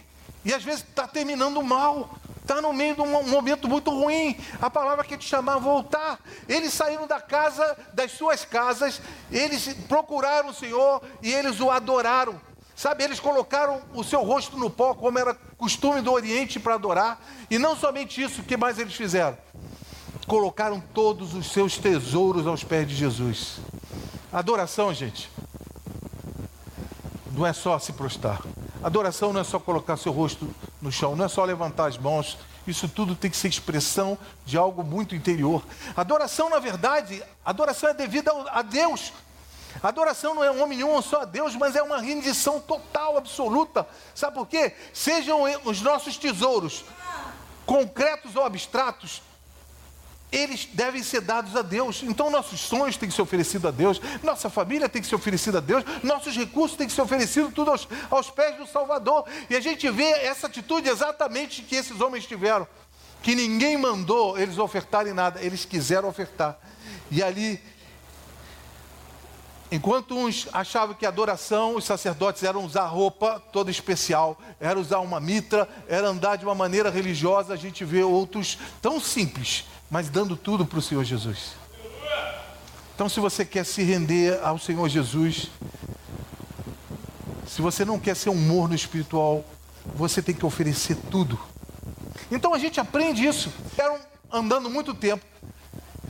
e 0.44 0.52
às 0.52 0.64
vezes 0.64 0.80
está 0.80 1.06
terminando 1.06 1.62
mal? 1.62 2.17
Está 2.48 2.62
no 2.62 2.72
meio 2.72 2.94
de 2.94 3.02
um 3.02 3.28
momento 3.28 3.68
muito 3.68 3.90
ruim. 3.90 4.34
A 4.60 4.70
palavra 4.70 5.04
que 5.04 5.18
te 5.18 5.28
chamar 5.28 5.56
a 5.56 5.58
voltar. 5.58 6.18
Eles 6.48 6.72
saíram 6.72 7.06
da 7.06 7.20
casa, 7.20 7.76
das 7.92 8.12
suas 8.12 8.46
casas, 8.46 9.02
eles 9.30 9.74
procuraram 9.86 10.48
o 10.48 10.54
Senhor 10.54 11.02
e 11.22 11.30
eles 11.30 11.60
o 11.60 11.70
adoraram. 11.70 12.40
Sabe, 12.74 13.04
eles 13.04 13.20
colocaram 13.20 13.82
o 13.92 14.04
seu 14.04 14.22
rosto 14.22 14.56
no 14.56 14.70
pó, 14.70 14.94
como 14.94 15.18
era 15.18 15.34
costume 15.58 16.00
do 16.00 16.12
Oriente 16.12 16.58
para 16.58 16.74
adorar. 16.74 17.20
E 17.50 17.58
não 17.58 17.76
somente 17.76 18.22
isso, 18.22 18.40
o 18.40 18.44
que 18.44 18.56
mais 18.56 18.78
eles 18.78 18.94
fizeram? 18.94 19.36
Colocaram 20.26 20.80
todos 20.94 21.34
os 21.34 21.52
seus 21.52 21.76
tesouros 21.76 22.46
aos 22.46 22.62
pés 22.64 22.88
de 22.88 22.94
Jesus. 22.94 23.58
Adoração, 24.32 24.94
gente, 24.94 25.28
não 27.32 27.44
é 27.44 27.52
só 27.52 27.78
se 27.78 27.92
prostrar. 27.92 28.40
Adoração 28.82 29.32
não 29.32 29.40
é 29.40 29.44
só 29.44 29.58
colocar 29.58 29.96
seu 29.96 30.12
rosto 30.12 30.48
no 30.80 30.92
chão, 30.92 31.16
não 31.16 31.24
é 31.24 31.28
só 31.28 31.44
levantar 31.44 31.86
as 31.86 31.98
mãos. 31.98 32.38
Isso 32.66 32.88
tudo 32.88 33.16
tem 33.16 33.30
que 33.30 33.36
ser 33.36 33.48
expressão 33.48 34.16
de 34.44 34.56
algo 34.56 34.84
muito 34.84 35.14
interior. 35.14 35.62
Adoração, 35.96 36.48
na 36.48 36.58
verdade, 36.58 37.22
adoração 37.44 37.90
é 37.90 37.94
devida 37.94 38.30
a 38.50 38.62
Deus. 38.62 39.12
Adoração 39.82 40.34
não 40.34 40.44
é 40.44 40.50
um 40.50 40.62
homem 40.62 40.78
nenhum, 40.78 41.00
só 41.02 41.22
a 41.22 41.24
Deus, 41.24 41.56
mas 41.56 41.76
é 41.76 41.82
uma 41.82 41.98
rendição 41.98 42.60
total, 42.60 43.16
absoluta. 43.16 43.86
Sabe 44.14 44.34
por 44.34 44.46
quê? 44.46 44.74
Sejam 44.92 45.42
os 45.64 45.80
nossos 45.80 46.16
tesouros 46.16 46.84
concretos 47.66 48.34
ou 48.34 48.44
abstratos, 48.44 49.22
eles 50.30 50.68
devem 50.72 51.02
ser 51.02 51.20
dados 51.20 51.56
a 51.56 51.62
Deus. 51.62 52.02
Então, 52.02 52.30
nossos 52.30 52.60
sonhos 52.60 52.96
têm 52.96 53.08
que 53.08 53.14
ser 53.14 53.22
oferecidos 53.22 53.66
a 53.66 53.70
Deus, 53.70 54.00
nossa 54.22 54.50
família 54.50 54.88
tem 54.88 55.00
que 55.00 55.08
ser 55.08 55.14
oferecida 55.14 55.58
a 55.58 55.60
Deus, 55.60 55.84
nossos 56.02 56.36
recursos 56.36 56.76
têm 56.76 56.86
que 56.86 56.92
ser 56.92 57.02
oferecidos 57.02 57.52
tudo 57.54 57.70
aos, 57.70 57.88
aos 58.10 58.30
pés 58.30 58.56
do 58.56 58.66
Salvador. 58.66 59.24
E 59.48 59.56
a 59.56 59.60
gente 59.60 59.88
vê 59.90 60.04
essa 60.04 60.46
atitude 60.46 60.88
exatamente 60.88 61.62
que 61.62 61.76
esses 61.76 62.00
homens 62.00 62.26
tiveram, 62.26 62.66
que 63.22 63.34
ninguém 63.34 63.76
mandou 63.76 64.38
eles 64.38 64.58
ofertarem 64.58 65.14
nada, 65.14 65.40
eles 65.42 65.64
quiseram 65.64 66.08
ofertar. 66.08 66.58
E 67.10 67.22
ali, 67.22 67.58
enquanto 69.72 70.14
uns 70.14 70.46
achavam 70.52 70.94
que 70.94 71.06
a 71.06 71.08
adoração, 71.08 71.74
os 71.74 71.84
sacerdotes 71.84 72.42
eram 72.42 72.64
usar 72.64 72.84
roupa 72.84 73.42
toda 73.50 73.70
especial, 73.70 74.38
era 74.60 74.78
usar 74.78 74.98
uma 74.98 75.20
mitra, 75.20 75.66
era 75.88 76.08
andar 76.08 76.36
de 76.36 76.44
uma 76.44 76.54
maneira 76.54 76.90
religiosa, 76.90 77.54
a 77.54 77.56
gente 77.56 77.82
vê 77.82 78.02
outros 78.02 78.58
tão 78.82 79.00
simples 79.00 79.64
mas 79.90 80.08
dando 80.08 80.36
tudo 80.36 80.66
para 80.66 80.78
o 80.78 80.82
Senhor 80.82 81.04
Jesus. 81.04 81.52
Então, 82.94 83.08
se 83.08 83.20
você 83.20 83.44
quer 83.44 83.64
se 83.64 83.82
render 83.82 84.40
ao 84.42 84.58
Senhor 84.58 84.88
Jesus, 84.88 85.50
se 87.46 87.62
você 87.62 87.84
não 87.84 87.98
quer 87.98 88.14
ser 88.14 88.30
um 88.30 88.34
morno 88.34 88.74
espiritual, 88.74 89.44
você 89.94 90.20
tem 90.20 90.34
que 90.34 90.44
oferecer 90.44 90.96
tudo. 91.10 91.38
Então 92.30 92.52
a 92.52 92.58
gente 92.58 92.78
aprende 92.78 93.24
isso. 93.24 93.52
Eram 93.76 93.98
andando 94.30 94.68
muito 94.68 94.94
tempo. 94.94 95.24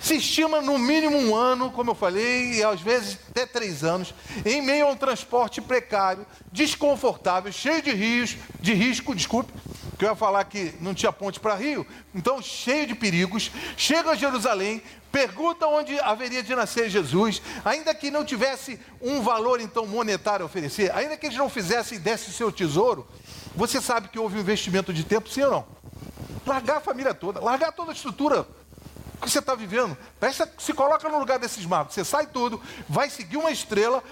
Se 0.01 0.17
estima 0.17 0.61
no 0.61 0.79
mínimo 0.79 1.17
um 1.17 1.35
ano, 1.35 1.71
como 1.73 1.91
eu 1.91 1.95
falei, 1.95 2.55
e 2.55 2.62
às 2.62 2.81
vezes 2.81 3.19
até 3.31 3.45
três 3.45 3.83
anos, 3.83 4.14
em 4.45 4.62
meio 4.62 4.87
a 4.87 4.91
um 4.91 4.97
transporte 4.97 5.61
precário, 5.61 6.25
desconfortável, 6.53 7.51
cheio 7.51 7.83
de 7.83 7.91
rios, 7.91 8.37
de 8.61 8.75
risco, 8.75 9.14
desculpe, 9.14 9.53
que 9.99 10.05
eu 10.05 10.11
ia 10.11 10.15
falar 10.15 10.45
que 10.45 10.73
não 10.81 10.95
tinha 10.95 11.13
ponte 11.13 11.41
para 11.41 11.57
Rio, 11.57 11.85
então 12.15 12.41
cheio 12.41 12.87
de 12.87 12.95
perigos, 12.95 13.51
chega 13.77 14.13
a 14.13 14.15
Jerusalém, 14.15 14.81
pergunta 15.11 15.67
onde 15.67 15.99
haveria 15.99 16.43
de 16.43 16.55
nascer 16.55 16.89
Jesus, 16.89 17.43
ainda 17.65 17.93
que 17.93 18.11
não 18.11 18.25
tivesse 18.25 18.79
um 19.03 19.21
valor 19.23 19.61
então 19.61 19.85
monetário 19.87 20.45
a 20.45 20.47
oferecer, 20.47 20.95
ainda 20.95 21.17
que 21.17 21.27
eles 21.27 21.37
não 21.37 21.49
fizessem 21.49 21.99
e 21.99 22.01
desse 22.01 22.31
o 22.31 22.33
seu 22.33 22.53
tesouro, 22.53 23.09
você 23.57 23.81
sabe 23.81 24.09
que 24.09 24.19
houve 24.19 24.37
um 24.37 24.41
investimento 24.41 24.93
de 24.93 25.03
tempo, 25.03 25.29
sim 25.29 25.43
ou 25.43 25.51
não? 25.51 25.67
Largar 26.47 26.77
a 26.77 26.81
família 26.81 27.13
toda, 27.13 27.41
largar 27.41 27.73
toda 27.73 27.91
a 27.91 27.95
estrutura 27.95 28.47
que 29.21 29.29
você 29.29 29.41
está 29.41 29.57
vivendo. 29.57 29.99
Presta, 30.21 30.49
se 30.59 30.73
coloca 30.73 31.09
no 31.09 31.19
lugar 31.19 31.41
desses 31.41 31.67
magos, 31.67 31.93
você 31.95 32.05
sai 32.05 32.27
tudo, 32.27 32.63
vai 32.89 33.11
seguir 33.11 33.37
uma 33.37 33.51
estrela 33.51 34.03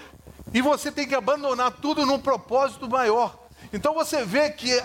e 0.53 0.61
você 0.61 0.91
tem 0.91 1.07
que 1.07 1.15
abandonar 1.15 1.71
tudo 1.71 2.05
num 2.05 2.19
propósito 2.19 2.89
maior. 2.89 3.47
Então 3.71 3.93
você 3.93 4.25
vê 4.25 4.49
que 4.49 4.81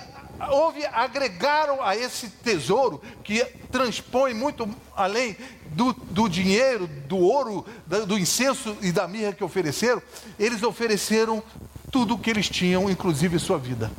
houve, 0.50 0.85
agregaram 0.87 1.83
a 1.83 1.96
esse 1.96 2.28
tesouro 2.28 3.02
que 3.22 3.44
transpõe 3.70 4.35
muito 4.35 4.68
além 4.96 5.37
do, 5.70 5.92
do 5.92 6.28
dinheiro, 6.28 6.87
do 6.87 7.18
ouro, 7.18 7.64
do 8.07 8.18
incenso 8.18 8.76
e 8.81 8.92
da 8.92 9.07
mirra 9.09 9.33
que 9.33 9.44
ofereceram, 9.44 10.02
eles 10.38 10.62
ofereceram 10.62 11.42
tudo 11.90 12.14
o 12.14 12.18
que 12.18 12.31
eles 12.31 12.48
tinham, 12.48 12.90
inclusive 12.90 13.38
sua 13.38 13.59
vida. 13.59 13.90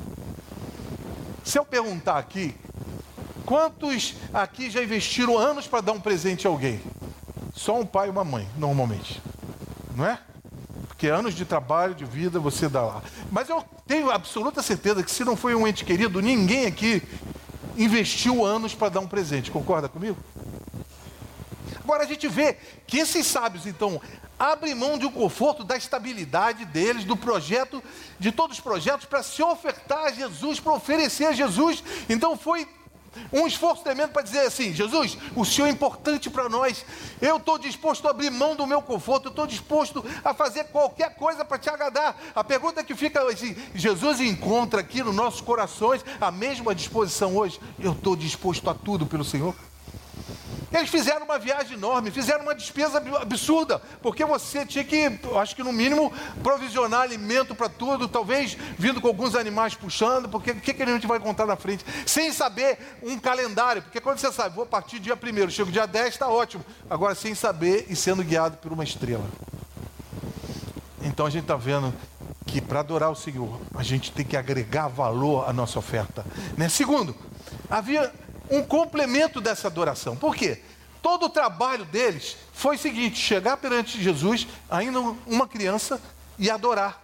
Se 1.43 1.59
eu 1.59 1.65
perguntar 1.65 2.17
aqui, 2.17 2.55
quantos 3.45 4.15
aqui 4.33 4.69
já 4.69 4.83
investiram 4.83 5.37
anos 5.37 5.67
para 5.67 5.81
dar 5.81 5.91
um 5.91 5.99
presente 5.99 6.47
a 6.47 6.49
alguém? 6.49 6.81
Só 7.53 7.79
um 7.79 7.85
pai 7.85 8.07
e 8.07 8.11
uma 8.11 8.23
mãe, 8.23 8.47
normalmente. 8.57 9.21
Não 9.95 10.05
é? 10.05 10.19
Porque 11.03 11.11
anos 11.11 11.35
de 11.35 11.43
trabalho, 11.43 11.93
de 11.93 12.05
vida, 12.05 12.39
você 12.39 12.69
dá 12.69 12.81
lá. 12.81 13.03
Mas 13.29 13.49
eu 13.49 13.61
tenho 13.85 14.09
absoluta 14.09 14.61
certeza 14.61 15.03
que 15.03 15.11
se 15.11 15.25
não 15.25 15.35
foi 15.35 15.53
um 15.53 15.67
ente 15.67 15.83
querido, 15.83 16.21
ninguém 16.21 16.65
aqui 16.65 17.03
investiu 17.75 18.45
anos 18.45 18.73
para 18.73 18.87
dar 18.87 19.01
um 19.01 19.07
presente. 19.07 19.51
Concorda 19.51 19.89
comigo? 19.89 20.15
Agora 21.83 22.03
a 22.03 22.07
gente 22.07 22.25
vê 22.29 22.55
que 22.87 22.99
esses 22.99 23.27
sábios, 23.27 23.65
então, 23.67 24.01
abrem 24.39 24.73
mão 24.73 24.97
de 24.97 25.05
um 25.05 25.11
conforto, 25.11 25.65
da 25.65 25.75
estabilidade 25.75 26.63
deles, 26.63 27.03
do 27.03 27.17
projeto, 27.17 27.83
de 28.17 28.31
todos 28.31 28.55
os 28.55 28.63
projetos, 28.63 29.05
para 29.05 29.21
se 29.21 29.43
ofertar 29.43 30.05
a 30.05 30.11
Jesus, 30.13 30.61
para 30.61 30.71
oferecer 30.71 31.25
a 31.25 31.33
Jesus. 31.33 31.83
Então 32.07 32.37
foi 32.37 32.65
um 33.31 33.47
esforço 33.47 33.83
tremendo 33.83 34.11
para 34.11 34.21
dizer 34.21 34.41
assim: 34.41 34.73
Jesus, 34.73 35.17
o 35.35 35.45
Senhor 35.45 35.67
é 35.67 35.71
importante 35.71 36.29
para 36.29 36.49
nós. 36.49 36.85
Eu 37.21 37.37
estou 37.37 37.57
disposto 37.57 38.07
a 38.07 38.11
abrir 38.11 38.29
mão 38.29 38.55
do 38.55 38.67
meu 38.67 38.81
conforto, 38.81 39.25
eu 39.25 39.31
estou 39.31 39.47
disposto 39.47 40.03
a 40.23 40.33
fazer 40.33 40.65
qualquer 40.65 41.15
coisa 41.15 41.43
para 41.43 41.57
te 41.57 41.69
agradar. 41.69 42.15
A 42.35 42.43
pergunta 42.43 42.83
que 42.83 42.95
fica 42.95 43.21
assim: 43.27 43.55
Jesus 43.73 44.19
encontra 44.19 44.81
aqui 44.81 45.03
nos 45.03 45.15
nossos 45.15 45.41
corações 45.41 46.03
a 46.19 46.31
mesma 46.31 46.73
disposição 46.73 47.35
hoje? 47.35 47.59
Eu 47.79 47.93
estou 47.93 48.15
disposto 48.15 48.69
a 48.69 48.73
tudo 48.73 49.05
pelo 49.05 49.23
Senhor. 49.23 49.55
Eles 50.73 50.89
fizeram 50.89 51.25
uma 51.25 51.37
viagem 51.37 51.77
enorme, 51.77 52.09
fizeram 52.09 52.41
uma 52.41 52.55
despesa 52.55 53.01
absurda, 53.21 53.79
porque 54.01 54.25
você 54.25 54.65
tinha 54.65 54.83
que, 54.83 55.19
acho 55.39 55.55
que 55.55 55.61
no 55.61 55.71
mínimo, 55.71 56.11
provisionar 56.41 57.01
alimento 57.01 57.53
para 57.53 57.69
tudo, 57.69 58.07
talvez 58.07 58.57
vindo 58.77 58.99
com 58.99 59.07
alguns 59.07 59.35
animais 59.35 59.75
puxando, 59.75 60.27
porque 60.27 60.51
o 60.51 60.59
que, 60.59 60.73
que 60.73 60.81
a 60.81 60.85
gente 60.87 61.05
vai 61.05 61.19
contar 61.19 61.45
na 61.45 61.55
frente? 61.55 61.85
Sem 62.07 62.33
saber 62.33 62.79
um 63.03 63.19
calendário, 63.19 63.83
porque 63.83 64.01
quando 64.01 64.17
você 64.17 64.31
sabe, 64.31 64.55
vou 64.55 64.65
partir 64.65 64.99
dia 64.99 65.15
primeiro, 65.15 65.51
chego 65.51 65.71
dia 65.71 65.85
10, 65.85 66.07
está 66.07 66.27
ótimo. 66.27 66.65
Agora, 66.89 67.13
sem 67.13 67.35
saber 67.35 67.85
e 67.87 67.95
sendo 67.95 68.23
guiado 68.23 68.57
por 68.57 68.73
uma 68.73 68.83
estrela. 68.83 69.25
Então 71.03 71.27
a 71.27 71.29
gente 71.29 71.43
está 71.43 71.55
vendo 71.55 71.93
que 72.47 72.59
para 72.59 72.79
adorar 72.79 73.11
o 73.11 73.15
Senhor, 73.15 73.59
a 73.75 73.83
gente 73.83 74.11
tem 74.11 74.25
que 74.25 74.35
agregar 74.35 74.87
valor 74.87 75.47
à 75.47 75.53
nossa 75.53 75.77
oferta. 75.77 76.25
Né? 76.57 76.67
Segundo, 76.67 77.15
havia 77.69 78.11
um 78.57 78.63
complemento 78.63 79.41
dessa 79.41 79.67
adoração. 79.67 80.15
Por 80.15 80.35
quê? 80.35 80.61
Todo 81.01 81.25
o 81.25 81.29
trabalho 81.29 81.85
deles 81.85 82.37
foi 82.53 82.75
o 82.75 82.79
seguinte: 82.79 83.19
chegar 83.19 83.57
perante 83.57 84.01
Jesus, 84.01 84.47
ainda 84.69 84.99
uma 85.25 85.47
criança, 85.47 86.01
e 86.37 86.49
adorar. 86.49 87.01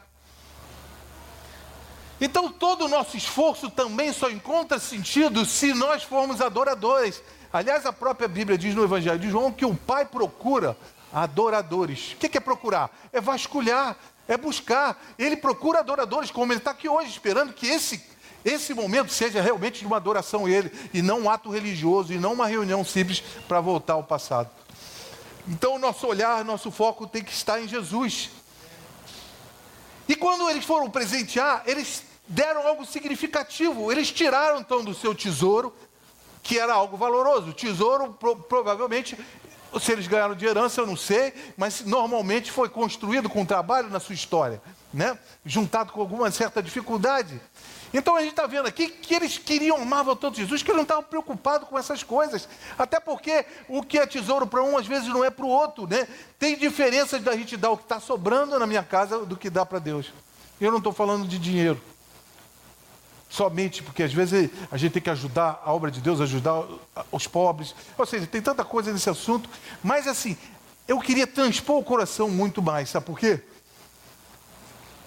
Então 2.21 2.51
todo 2.51 2.85
o 2.85 2.87
nosso 2.87 3.15
esforço 3.15 3.69
também 3.69 4.11
só 4.11 4.29
encontra 4.29 4.77
sentido 4.77 5.45
se 5.45 5.73
nós 5.73 6.03
formos 6.03 6.41
adoradores. 6.41 7.21
Aliás, 7.51 7.85
a 7.85 7.93
própria 7.93 8.27
Bíblia 8.27 8.57
diz 8.57 8.75
no 8.75 8.83
Evangelho 8.83 9.17
de 9.17 9.29
João 9.29 9.51
que 9.51 9.65
o 9.65 9.75
Pai 9.75 10.05
procura 10.05 10.77
adoradores. 11.11 12.13
O 12.13 12.17
que 12.17 12.37
é 12.37 12.41
procurar? 12.41 12.91
É 13.11 13.19
vasculhar, 13.19 13.97
é 14.27 14.37
buscar. 14.37 15.01
Ele 15.17 15.35
procura 15.35 15.79
adoradores, 15.79 16.29
como 16.29 16.51
ele 16.51 16.59
está 16.59 16.71
aqui 16.71 16.87
hoje, 16.87 17.09
esperando 17.09 17.53
que 17.53 17.67
esse, 17.67 18.03
esse 18.43 18.73
momento 18.73 19.11
seja 19.11 19.41
realmente 19.41 19.79
de 19.79 19.85
uma 19.85 19.97
adoração 19.97 20.45
a 20.45 20.49
ele, 20.49 20.71
e 20.93 21.01
não 21.01 21.21
um 21.21 21.29
ato 21.29 21.49
religioso, 21.49 22.13
e 22.13 22.17
não 22.17 22.33
uma 22.33 22.47
reunião 22.47 22.83
simples 22.83 23.21
para 23.47 23.59
voltar 23.59 23.93
ao 23.93 24.03
passado. 24.03 24.49
Então, 25.47 25.75
o 25.75 25.79
nosso 25.79 26.05
olhar, 26.07 26.45
nosso 26.45 26.71
foco 26.71 27.07
tem 27.07 27.23
que 27.23 27.31
estar 27.31 27.59
em 27.61 27.67
Jesus. 27.67 28.29
E 30.07 30.15
quando 30.15 30.49
eles 30.49 30.63
foram 30.63 30.89
presentear, 30.89 31.63
eles 31.65 32.03
deram 32.27 32.67
algo 32.67 32.85
significativo. 32.85 33.91
Eles 33.91 34.11
tiraram 34.11 34.59
então 34.59 34.83
do 34.83 34.93
seu 34.93 35.13
tesouro, 35.15 35.75
que 36.43 36.57
era 36.57 36.73
algo 36.73 36.95
valoroso. 36.95 37.49
O 37.49 37.53
tesouro 37.53 38.13
pro, 38.13 38.35
provavelmente 38.35 39.17
se 39.79 39.91
eles 39.91 40.07
ganharam 40.07 40.33
de 40.33 40.45
herança, 40.45 40.81
eu 40.81 40.87
não 40.87 40.95
sei, 40.95 41.33
mas 41.55 41.81
normalmente 41.81 42.51
foi 42.51 42.69
construído 42.69 43.29
com 43.29 43.45
trabalho 43.45 43.89
na 43.89 43.99
sua 43.99 44.15
história, 44.15 44.61
né? 44.91 45.19
juntado 45.45 45.91
com 45.91 46.01
alguma 46.01 46.31
certa 46.31 46.63
dificuldade. 46.63 47.39
Então 47.93 48.15
a 48.15 48.21
gente 48.21 48.31
está 48.31 48.45
vendo 48.45 48.67
aqui 48.67 48.87
que 48.87 49.15
eles 49.15 49.37
queriam, 49.37 49.81
amavam 49.81 50.15
tanto 50.15 50.37
Jesus, 50.37 50.61
que 50.61 50.69
eles 50.69 50.77
não 50.77 50.83
estavam 50.83 51.03
preocupados 51.03 51.67
com 51.67 51.77
essas 51.77 52.03
coisas. 52.03 52.47
Até 52.77 52.99
porque 52.99 53.45
o 53.67 53.81
que 53.81 53.97
é 53.97 54.05
tesouro 54.05 54.45
para 54.45 54.63
um, 54.63 54.77
às 54.77 54.85
vezes 54.85 55.07
não 55.07 55.23
é 55.23 55.29
para 55.29 55.45
o 55.45 55.49
outro. 55.49 55.87
Né? 55.87 56.07
Tem 56.37 56.55
diferença 56.55 57.19
da 57.19 57.35
gente 57.35 57.57
dar 57.57 57.71
o 57.71 57.77
que 57.77 57.83
está 57.83 57.99
sobrando 57.99 58.57
na 58.59 58.67
minha 58.67 58.83
casa 58.83 59.25
do 59.25 59.35
que 59.35 59.49
dá 59.49 59.65
para 59.65 59.79
Deus. 59.79 60.13
Eu 60.61 60.71
não 60.71 60.77
estou 60.77 60.93
falando 60.93 61.27
de 61.27 61.39
dinheiro 61.39 61.81
somente 63.29 63.83
porque 63.83 64.01
às 64.01 64.11
vezes 64.11 64.49
a 64.71 64.77
gente 64.77 64.93
tem 64.93 65.01
que 65.01 65.09
ajudar 65.09 65.61
a 65.63 65.71
obra 65.71 65.91
de 65.91 66.01
Deus, 66.01 66.19
ajudar 66.19 66.63
os 67.11 67.27
pobres. 67.27 67.75
Ou 67.97 68.05
seja, 68.05 68.25
tem 68.25 68.41
tanta 68.41 68.65
coisa 68.65 68.91
nesse 68.91 69.09
assunto, 69.09 69.49
mas 69.83 70.07
assim, 70.07 70.35
eu 70.87 70.99
queria 70.99 71.27
transpor 71.27 71.77
o 71.77 71.83
coração 71.83 72.29
muito 72.29 72.61
mais, 72.61 72.89
sabe 72.89 73.05
por 73.05 73.19
quê? 73.19 73.41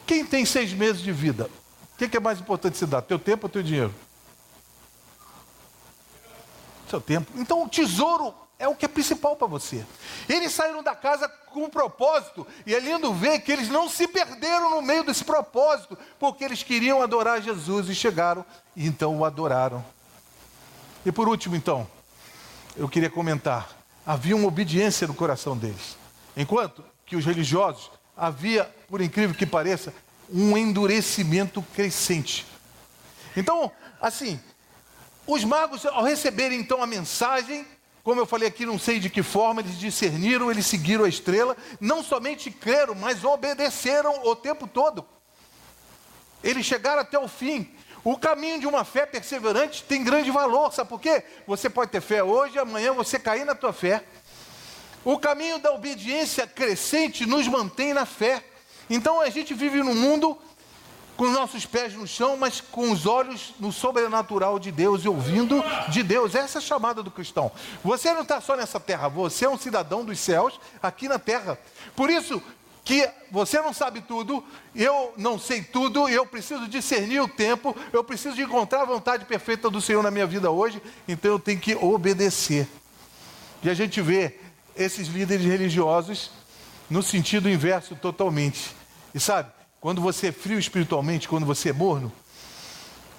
Quem 0.06 0.24
tem 0.24 0.44
seis 0.44 0.72
meses 0.72 1.02
de 1.02 1.12
vida, 1.12 1.50
que, 2.02 2.08
que 2.08 2.16
é 2.16 2.20
mais 2.20 2.40
importante 2.40 2.76
se 2.76 2.86
dar? 2.86 3.02
Teu 3.02 3.18
tempo 3.18 3.46
ou 3.46 3.50
teu 3.50 3.62
dinheiro? 3.62 3.94
Seu 6.88 7.00
tempo. 7.00 7.32
Então 7.36 7.62
o 7.62 7.68
tesouro 7.68 8.34
é 8.58 8.68
o 8.68 8.74
que 8.74 8.84
é 8.84 8.88
principal 8.88 9.36
para 9.36 9.46
você. 9.46 9.84
Eles 10.28 10.52
saíram 10.52 10.82
da 10.82 10.94
casa 10.94 11.28
com 11.28 11.64
um 11.64 11.70
propósito, 11.70 12.46
e 12.66 12.74
é 12.74 12.80
lindo 12.80 13.12
ver 13.12 13.40
que 13.40 13.52
eles 13.52 13.68
não 13.68 13.88
se 13.88 14.08
perderam 14.08 14.70
no 14.70 14.82
meio 14.82 15.04
desse 15.04 15.24
propósito, 15.24 15.98
porque 16.18 16.44
eles 16.44 16.62
queriam 16.62 17.02
adorar 17.02 17.42
Jesus 17.42 17.88
e 17.88 17.94
chegaram 17.94 18.44
e 18.74 18.86
então 18.86 19.18
o 19.18 19.24
adoraram. 19.24 19.84
E 21.04 21.12
por 21.12 21.28
último, 21.28 21.54
então, 21.54 21.86
eu 22.76 22.88
queria 22.88 23.10
comentar: 23.10 23.70
havia 24.06 24.36
uma 24.36 24.48
obediência 24.48 25.06
no 25.06 25.14
coração 25.14 25.56
deles, 25.56 25.96
enquanto 26.36 26.84
que 27.04 27.16
os 27.16 27.24
religiosos 27.24 27.90
havia, 28.16 28.64
por 28.88 29.00
incrível 29.00 29.36
que 29.36 29.46
pareça, 29.46 29.92
um 30.32 30.56
endurecimento 30.56 31.62
crescente. 31.74 32.46
Então, 33.36 33.70
assim, 34.00 34.40
os 35.26 35.44
magos, 35.44 35.84
ao 35.86 36.02
receberem 36.02 36.58
então 36.58 36.82
a 36.82 36.86
mensagem, 36.86 37.66
como 38.02 38.20
eu 38.20 38.26
falei 38.26 38.48
aqui, 38.48 38.66
não 38.66 38.78
sei 38.78 38.98
de 38.98 39.08
que 39.08 39.22
forma 39.22 39.60
eles 39.60 39.78
discerniram, 39.78 40.50
eles 40.50 40.66
seguiram 40.66 41.04
a 41.04 41.08
estrela, 41.08 41.56
não 41.80 42.02
somente 42.02 42.50
creram, 42.50 42.94
mas 42.94 43.22
obedeceram 43.24 44.26
o 44.26 44.34
tempo 44.34 44.66
todo. 44.66 45.06
Eles 46.42 46.66
chegaram 46.66 47.00
até 47.02 47.18
o 47.18 47.28
fim. 47.28 47.72
O 48.02 48.18
caminho 48.18 48.58
de 48.58 48.66
uma 48.66 48.84
fé 48.84 49.06
perseverante 49.06 49.84
tem 49.84 50.02
grande 50.02 50.30
valor, 50.30 50.72
sabe 50.72 50.88
por 50.88 51.00
quê? 51.00 51.22
Você 51.46 51.70
pode 51.70 51.92
ter 51.92 52.00
fé 52.00 52.24
hoje, 52.24 52.58
amanhã 52.58 52.92
você 52.92 53.18
cair 53.18 53.44
na 53.44 53.54
tua 53.54 53.72
fé. 53.72 54.02
O 55.04 55.18
caminho 55.18 55.60
da 55.60 55.72
obediência 55.72 56.46
crescente 56.46 57.24
nos 57.24 57.46
mantém 57.46 57.94
na 57.94 58.04
fé. 58.04 58.42
Então 58.94 59.22
a 59.22 59.30
gente 59.30 59.54
vive 59.54 59.82
num 59.82 59.94
mundo 59.94 60.36
com 61.16 61.24
os 61.24 61.32
nossos 61.32 61.64
pés 61.64 61.94
no 61.94 62.06
chão, 62.06 62.36
mas 62.36 62.60
com 62.60 62.90
os 62.90 63.06
olhos 63.06 63.54
no 63.58 63.72
sobrenatural 63.72 64.58
de 64.58 64.70
Deus 64.70 65.02
e 65.02 65.08
ouvindo 65.08 65.64
de 65.88 66.02
Deus. 66.02 66.34
Essa 66.34 66.58
é 66.58 66.60
a 66.60 66.62
chamada 66.62 67.02
do 67.02 67.10
cristão. 67.10 67.50
Você 67.82 68.12
não 68.12 68.20
está 68.20 68.38
só 68.38 68.54
nessa 68.54 68.78
terra, 68.78 69.08
você 69.08 69.46
é 69.46 69.48
um 69.48 69.56
cidadão 69.56 70.04
dos 70.04 70.18
céus 70.18 70.60
aqui 70.82 71.08
na 71.08 71.18
terra. 71.18 71.58
Por 71.96 72.10
isso 72.10 72.42
que 72.84 73.08
você 73.30 73.62
não 73.62 73.72
sabe 73.72 74.02
tudo, 74.02 74.44
eu 74.76 75.14
não 75.16 75.38
sei 75.38 75.62
tudo, 75.62 76.06
eu 76.06 76.26
preciso 76.26 76.68
discernir 76.68 77.20
o 77.20 77.28
tempo, 77.28 77.74
eu 77.94 78.04
preciso 78.04 78.42
encontrar 78.42 78.82
a 78.82 78.84
vontade 78.84 79.24
perfeita 79.24 79.70
do 79.70 79.80
Senhor 79.80 80.02
na 80.02 80.10
minha 80.10 80.26
vida 80.26 80.50
hoje, 80.50 80.82
então 81.08 81.30
eu 81.30 81.38
tenho 81.38 81.58
que 81.58 81.74
obedecer. 81.76 82.68
E 83.62 83.70
a 83.70 83.74
gente 83.74 84.02
vê 84.02 84.38
esses 84.76 85.08
líderes 85.08 85.46
religiosos 85.46 86.30
no 86.90 87.02
sentido 87.02 87.48
inverso 87.48 87.96
totalmente. 87.96 88.81
E 89.14 89.20
sabe, 89.20 89.50
quando 89.80 90.00
você 90.00 90.28
é 90.28 90.32
frio 90.32 90.58
espiritualmente, 90.58 91.28
quando 91.28 91.44
você 91.44 91.70
é 91.70 91.72
morno, 91.72 92.12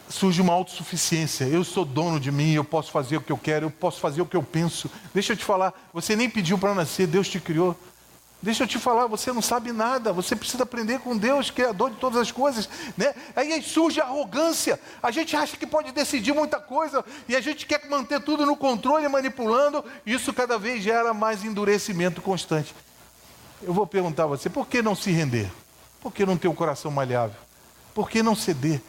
surge 0.09 0.41
uma 0.41 0.53
autossuficiência. 0.53 1.45
Eu 1.45 1.63
sou 1.63 1.85
dono 1.85 2.19
de 2.19 2.31
mim, 2.31 2.53
eu 2.53 2.63
posso 2.63 2.91
fazer 2.91 3.17
o 3.17 3.21
que 3.21 3.31
eu 3.31 3.37
quero, 3.37 3.65
eu 3.67 3.71
posso 3.71 3.99
fazer 3.99 4.21
o 4.21 4.25
que 4.25 4.37
eu 4.37 4.43
penso. 4.43 4.89
Deixa 5.13 5.33
eu 5.33 5.37
te 5.37 5.43
falar, 5.43 5.73
você 5.93 6.15
nem 6.15 6.29
pediu 6.29 6.57
para 6.57 6.73
nascer, 6.73 7.07
Deus 7.07 7.27
te 7.27 7.39
criou. 7.39 7.75
Deixa 8.41 8.63
eu 8.63 8.67
te 8.67 8.77
falar, 8.77 9.07
você 9.07 9.31
não 9.31 9.41
sabe 9.41 9.71
nada, 9.71 10.11
você 10.11 10.35
precisa 10.35 10.63
aprender 10.63 10.99
com 10.99 11.15
Deus, 11.17 11.49
Criador 11.49 11.91
de 11.91 11.95
todas 11.95 12.19
as 12.19 12.29
coisas. 12.29 12.67
Né? 12.97 13.15
Aí 13.35 13.61
surge 13.63 14.01
a 14.01 14.03
arrogância, 14.03 14.77
a 15.01 15.11
gente 15.11 15.33
acha 15.33 15.55
que 15.55 15.65
pode 15.65 15.93
decidir 15.93 16.33
muita 16.33 16.59
coisa 16.59 17.05
e 17.29 17.37
a 17.37 17.41
gente 17.41 17.65
quer 17.65 17.87
manter 17.89 18.21
tudo 18.21 18.45
no 18.45 18.57
controle, 18.57 19.07
manipulando, 19.07 19.83
isso 20.05 20.33
cada 20.33 20.59
vez 20.59 20.83
gera 20.83 21.13
mais 21.13 21.45
endurecimento 21.45 22.21
constante. 22.21 22.75
Eu 23.61 23.73
vou 23.73 23.87
perguntar 23.87 24.23
a 24.23 24.27
você, 24.27 24.49
por 24.49 24.67
que 24.67 24.81
não 24.81 24.93
se 24.93 25.09
render? 25.09 25.49
Por 26.03 26.11
que 26.11 26.25
não 26.25 26.37
ter 26.37 26.49
um 26.49 26.53
coração 26.53 26.91
malhável? 26.91 27.39
Por 27.95 28.09
que 28.09 28.21
não 28.21 28.35
ceder? 28.35 28.81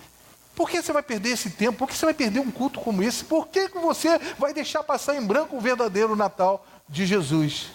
Por 0.53 0.69
que 0.69 0.83
você 0.83 0.93
vai 0.93 1.03
perder 1.03 1.31
esse 1.31 1.49
tempo? 1.49 1.79
Por 1.79 1.89
que 1.89 1.95
você 1.97 2.05
vai 2.05 2.15
perder 2.15 2.41
um 2.41 2.51
culto 2.51 2.81
como 2.81 3.05
esse? 3.05 3.25
Por 3.25 3.47
que 3.47 3.69
você 3.69 4.19
vai 4.37 4.53
deixar 4.53 4.83
passar 4.83 5.15
em 5.15 5.25
branco 5.25 5.57
o 5.57 5.61
verdadeiro 5.61 6.17
Natal 6.17 6.67
de 6.89 7.07
Jesus? 7.07 7.71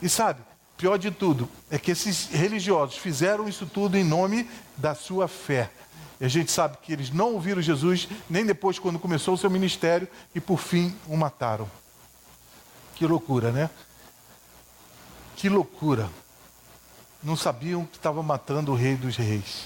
E 0.00 0.08
sabe, 0.08 0.40
pior 0.78 0.96
de 0.96 1.10
tudo, 1.10 1.46
é 1.70 1.78
que 1.78 1.90
esses 1.90 2.28
religiosos 2.28 2.96
fizeram 2.96 3.46
isso 3.46 3.66
tudo 3.66 3.98
em 3.98 4.04
nome 4.04 4.48
da 4.78 4.94
sua 4.94 5.28
fé. 5.28 5.70
E 6.18 6.24
a 6.24 6.28
gente 6.28 6.50
sabe 6.50 6.78
que 6.82 6.90
eles 6.90 7.10
não 7.10 7.34
ouviram 7.34 7.60
Jesus 7.60 8.08
nem 8.30 8.46
depois, 8.46 8.78
quando 8.78 8.98
começou 8.98 9.34
o 9.34 9.38
seu 9.38 9.50
ministério, 9.50 10.08
e 10.34 10.40
por 10.40 10.58
fim 10.58 10.96
o 11.06 11.18
mataram. 11.18 11.70
Que 12.94 13.06
loucura, 13.06 13.52
né? 13.52 13.68
Que 15.36 15.50
loucura 15.50 16.08
não 17.22 17.36
sabiam 17.36 17.84
que 17.84 17.96
estava 17.96 18.22
matando 18.22 18.72
o 18.72 18.74
rei 18.74 18.96
dos 18.96 19.16
reis. 19.16 19.64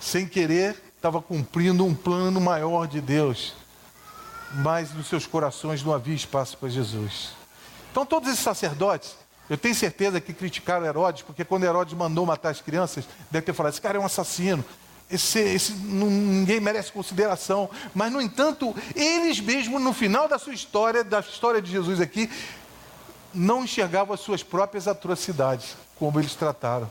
Sem 0.00 0.26
querer, 0.26 0.82
estava 0.96 1.20
cumprindo 1.22 1.84
um 1.84 1.94
plano 1.94 2.40
maior 2.40 2.86
de 2.86 3.00
Deus, 3.00 3.54
mas 4.54 4.92
nos 4.92 5.06
seus 5.06 5.26
corações 5.26 5.82
não 5.82 5.92
havia 5.92 6.14
espaço 6.14 6.56
para 6.56 6.68
Jesus. 6.68 7.30
Então, 7.90 8.04
todos 8.06 8.28
esses 8.28 8.42
sacerdotes, 8.42 9.14
eu 9.48 9.56
tenho 9.56 9.74
certeza 9.74 10.20
que 10.20 10.32
criticaram 10.32 10.86
Herodes, 10.86 11.22
porque 11.22 11.44
quando 11.44 11.64
Herodes 11.64 11.94
mandou 11.94 12.24
matar 12.24 12.50
as 12.50 12.60
crianças, 12.60 13.04
deve 13.30 13.44
ter 13.44 13.52
falado: 13.52 13.72
esse 13.72 13.80
cara 13.80 13.98
é 13.98 14.00
um 14.00 14.06
assassino, 14.06 14.64
esse, 15.10 15.38
esse, 15.40 15.72
ninguém 15.72 16.58
merece 16.58 16.90
consideração. 16.90 17.68
Mas, 17.94 18.10
no 18.10 18.20
entanto, 18.20 18.74
eles 18.94 19.40
mesmos, 19.40 19.80
no 19.80 19.92
final 19.92 20.26
da 20.26 20.38
sua 20.38 20.54
história, 20.54 21.04
da 21.04 21.20
história 21.20 21.60
de 21.60 21.70
Jesus 21.70 22.00
aqui, 22.00 22.30
não 23.34 23.64
enxergavam 23.64 24.14
as 24.14 24.20
suas 24.20 24.42
próprias 24.42 24.88
atrocidades, 24.88 25.76
como 25.98 26.18
eles 26.20 26.34
trataram. 26.34 26.90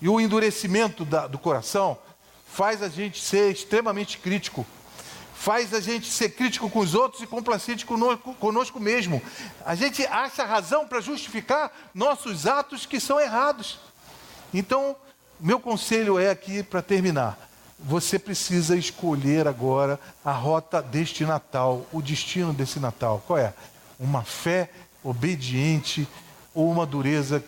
E 0.00 0.08
o 0.08 0.20
endurecimento 0.20 1.04
da, 1.04 1.26
do 1.26 1.38
coração 1.38 1.98
faz 2.46 2.82
a 2.82 2.88
gente 2.88 3.20
ser 3.20 3.52
extremamente 3.52 4.18
crítico, 4.18 4.66
faz 5.34 5.72
a 5.72 5.80
gente 5.80 6.10
ser 6.10 6.30
crítico 6.30 6.68
com 6.68 6.80
os 6.80 6.94
outros 6.94 7.22
e 7.22 7.26
complacente 7.26 7.86
conosco, 7.86 8.34
conosco 8.34 8.80
mesmo. 8.80 9.22
A 9.64 9.74
gente 9.74 10.04
acha 10.06 10.44
razão 10.44 10.86
para 10.86 11.00
justificar 11.00 11.72
nossos 11.94 12.46
atos 12.46 12.86
que 12.86 12.98
são 12.98 13.20
errados. 13.20 13.78
Então, 14.52 14.96
meu 15.38 15.60
conselho 15.60 16.18
é 16.18 16.30
aqui 16.30 16.62
para 16.62 16.82
terminar. 16.82 17.38
Você 17.78 18.18
precisa 18.18 18.76
escolher 18.76 19.48
agora 19.48 19.98
a 20.22 20.32
rota 20.32 20.82
deste 20.82 21.24
Natal, 21.24 21.86
o 21.92 22.02
destino 22.02 22.52
desse 22.52 22.78
Natal. 22.78 23.22
Qual 23.26 23.38
é? 23.38 23.54
Uma 23.98 24.22
fé 24.22 24.70
obediente 25.02 26.06
ou 26.54 26.70
uma 26.70 26.86
dureza 26.86 27.44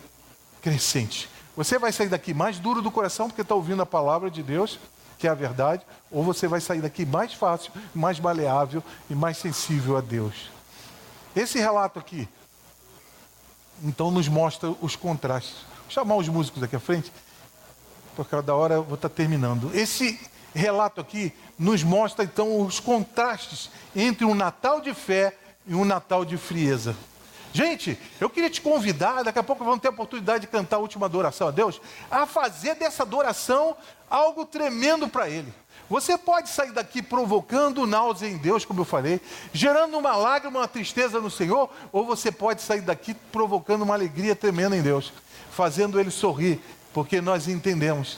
crescente. 0.61 1.29
Você 1.55 1.77
vai 1.77 1.91
sair 1.91 2.09
daqui 2.09 2.33
mais 2.33 2.57
duro 2.57 2.81
do 2.81 2.89
coração 2.89 3.27
porque 3.27 3.41
está 3.41 3.53
ouvindo 3.53 3.81
a 3.81 3.85
palavra 3.85 4.31
de 4.31 4.41
Deus, 4.41 4.79
que 5.19 5.27
é 5.27 5.29
a 5.29 5.35
verdade, 5.35 5.83
ou 6.11 6.23
você 6.23 6.47
vai 6.47 6.59
sair 6.59 6.81
daqui 6.81 7.05
mais 7.05 7.33
fácil, 7.33 7.71
mais 7.93 8.19
maleável 8.19 8.83
e 9.09 9.15
mais 9.15 9.37
sensível 9.37 9.95
a 9.95 10.01
Deus. 10.01 10.51
Esse 11.35 11.59
relato 11.59 11.99
aqui, 11.99 12.27
então, 13.81 14.11
nos 14.11 14.27
mostra 14.27 14.73
os 14.81 14.95
contrastes. 14.95 15.55
Vou 15.83 15.89
chamar 15.89 16.15
os 16.15 16.27
músicos 16.27 16.63
aqui 16.63 16.75
à 16.75 16.79
frente. 16.79 17.11
por 18.15 18.27
causa 18.27 18.45
da 18.45 18.55
hora 18.55 18.75
eu 18.75 18.83
vou 18.83 18.95
estar 18.95 19.09
terminando. 19.09 19.71
Esse 19.73 20.19
relato 20.53 21.01
aqui 21.01 21.33
nos 21.57 21.83
mostra 21.83 22.23
então 22.23 22.61
os 22.61 22.79
contrastes 22.79 23.69
entre 23.95 24.25
um 24.25 24.35
Natal 24.35 24.79
de 24.79 24.93
fé 24.93 25.35
e 25.65 25.73
um 25.73 25.85
Natal 25.85 26.23
de 26.23 26.37
frieza. 26.37 26.95
Gente, 27.53 27.99
eu 28.19 28.31
queria 28.31 28.49
te 28.49 28.59
convidar, 28.59 29.23
daqui 29.23 29.37
a 29.37 29.43
pouco 29.43 29.63
vamos 29.63 29.79
ter 29.79 29.87
a 29.87 29.91
oportunidade 29.91 30.41
de 30.41 30.47
cantar 30.47 30.77
a 30.77 30.79
última 30.79 31.05
adoração 31.05 31.47
a 31.47 31.51
Deus, 31.51 31.79
a 32.09 32.25
fazer 32.25 32.73
dessa 32.73 33.03
adoração 33.03 33.77
algo 34.09 34.43
tremendo 34.43 35.07
para 35.07 35.29
Ele. 35.29 35.53
Você 35.87 36.17
pode 36.17 36.49
sair 36.49 36.71
daqui 36.71 36.99
provocando 37.03 37.85
náusea 37.85 38.27
em 38.27 38.37
Deus, 38.37 38.65
como 38.65 38.81
eu 38.81 38.85
falei, 38.85 39.21
gerando 39.53 39.95
uma 39.95 40.15
lágrima, 40.15 40.61
uma 40.61 40.67
tristeza 40.67 41.21
no 41.21 41.29
Senhor, 41.29 41.69
ou 41.91 42.03
você 42.03 42.31
pode 42.31 42.59
sair 42.63 42.81
daqui 42.81 43.13
provocando 43.13 43.83
uma 43.83 43.93
alegria 43.93 44.35
tremenda 44.35 44.75
em 44.75 44.81
Deus, 44.81 45.13
fazendo 45.51 45.99
Ele 45.99 46.09
sorrir, 46.09 46.59
porque 46.91 47.21
nós 47.21 47.47
entendemos. 47.47 48.17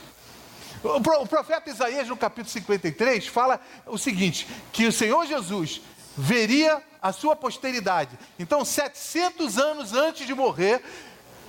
O 0.82 1.28
profeta 1.28 1.70
Isaías, 1.70 2.08
no 2.08 2.16
capítulo 2.16 2.50
53, 2.50 3.28
fala 3.28 3.60
o 3.86 3.98
seguinte: 3.98 4.48
que 4.72 4.86
o 4.86 4.94
Senhor 4.94 5.26
Jesus 5.26 5.82
veria 6.18 6.82
a 7.02 7.12
sua 7.12 7.36
posteridade. 7.36 8.18
Então, 8.40 8.66
700 8.66 9.58
anos 9.58 9.94
antes 9.94 10.26
de 10.26 10.34
morrer, 10.34 10.82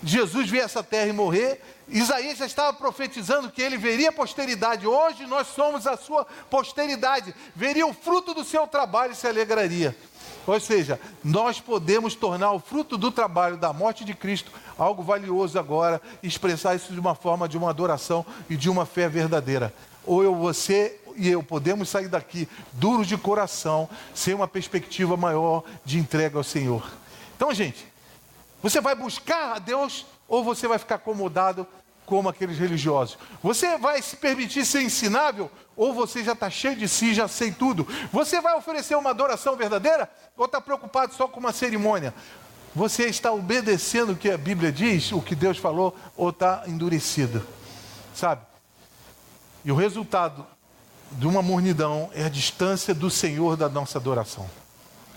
Jesus 0.02 0.48
veio 0.50 0.64
essa 0.64 0.82
terra 0.82 1.08
e 1.08 1.12
morrer. 1.12 1.62
Isaías 1.88 2.38
já 2.38 2.46
estava 2.46 2.72
profetizando 2.76 3.50
que 3.50 3.62
ele 3.62 3.76
veria 3.76 4.10
a 4.10 4.12
posteridade. 4.12 4.86
Hoje 4.86 5.26
nós 5.26 5.46
somos 5.48 5.86
a 5.86 5.96
sua 5.96 6.26
posteridade. 6.50 7.34
Veria 7.54 7.86
o 7.86 7.94
fruto 7.94 8.34
do 8.34 8.44
seu 8.44 8.66
trabalho 8.66 9.12
e 9.12 9.16
se 9.16 9.26
alegraria. 9.26 9.96
Ou 10.46 10.60
seja, 10.60 11.00
nós 11.24 11.60
podemos 11.60 12.14
tornar 12.14 12.52
o 12.52 12.60
fruto 12.60 12.96
do 12.96 13.10
trabalho 13.10 13.56
da 13.56 13.72
morte 13.72 14.04
de 14.04 14.14
Cristo 14.14 14.52
algo 14.78 15.02
valioso 15.02 15.58
agora, 15.58 16.00
expressar 16.22 16.76
isso 16.76 16.92
de 16.92 17.00
uma 17.00 17.14
forma 17.14 17.48
de 17.48 17.56
uma 17.56 17.70
adoração 17.70 18.24
e 18.48 18.56
de 18.56 18.68
uma 18.68 18.84
fé 18.86 19.08
verdadeira. 19.08 19.74
Ou 20.04 20.22
eu, 20.22 20.34
você 20.34 21.00
e 21.16 21.28
eu 21.28 21.42
podemos 21.42 21.88
sair 21.88 22.08
daqui 22.08 22.48
duros 22.72 23.06
de 23.06 23.16
coração, 23.16 23.88
sem 24.14 24.34
uma 24.34 24.48
perspectiva 24.48 25.16
maior 25.16 25.64
de 25.84 25.98
entrega 25.98 26.38
ao 26.38 26.44
Senhor. 26.44 26.86
Então, 27.36 27.52
gente, 27.52 27.86
você 28.62 28.80
vai 28.80 28.94
buscar 28.94 29.56
a 29.56 29.58
Deus 29.58 30.06
ou 30.28 30.42
você 30.42 30.66
vai 30.66 30.78
ficar 30.78 30.96
acomodado 30.96 31.66
como 32.04 32.28
aqueles 32.28 32.58
religiosos? 32.58 33.18
Você 33.42 33.76
vai 33.76 34.00
se 34.00 34.16
permitir 34.16 34.64
ser 34.64 34.82
ensinável 34.82 35.50
ou 35.76 35.92
você 35.92 36.24
já 36.24 36.32
está 36.32 36.48
cheio 36.48 36.76
de 36.76 36.88
si, 36.88 37.12
já 37.12 37.28
sei 37.28 37.52
tudo? 37.52 37.86
Você 38.12 38.40
vai 38.40 38.56
oferecer 38.56 38.96
uma 38.96 39.10
adoração 39.10 39.56
verdadeira 39.56 40.10
ou 40.36 40.46
está 40.46 40.60
preocupado 40.60 41.14
só 41.14 41.28
com 41.28 41.40
uma 41.40 41.52
cerimônia? 41.52 42.14
Você 42.74 43.04
está 43.04 43.32
obedecendo 43.32 44.12
o 44.12 44.16
que 44.16 44.30
a 44.30 44.36
Bíblia 44.36 44.70
diz, 44.70 45.10
o 45.12 45.22
que 45.22 45.34
Deus 45.34 45.58
falou, 45.58 45.96
ou 46.16 46.30
está 46.30 46.64
endurecido? 46.66 47.46
Sabe? 48.14 48.42
E 49.64 49.72
o 49.72 49.74
resultado 49.74 50.46
de 51.12 51.26
uma 51.26 51.42
mornidão 51.42 52.10
é 52.14 52.24
a 52.24 52.28
distância 52.28 52.94
do 52.94 53.10
Senhor 53.10 53.56
da 53.56 53.68
nossa 53.68 53.98
adoração. 53.98 54.48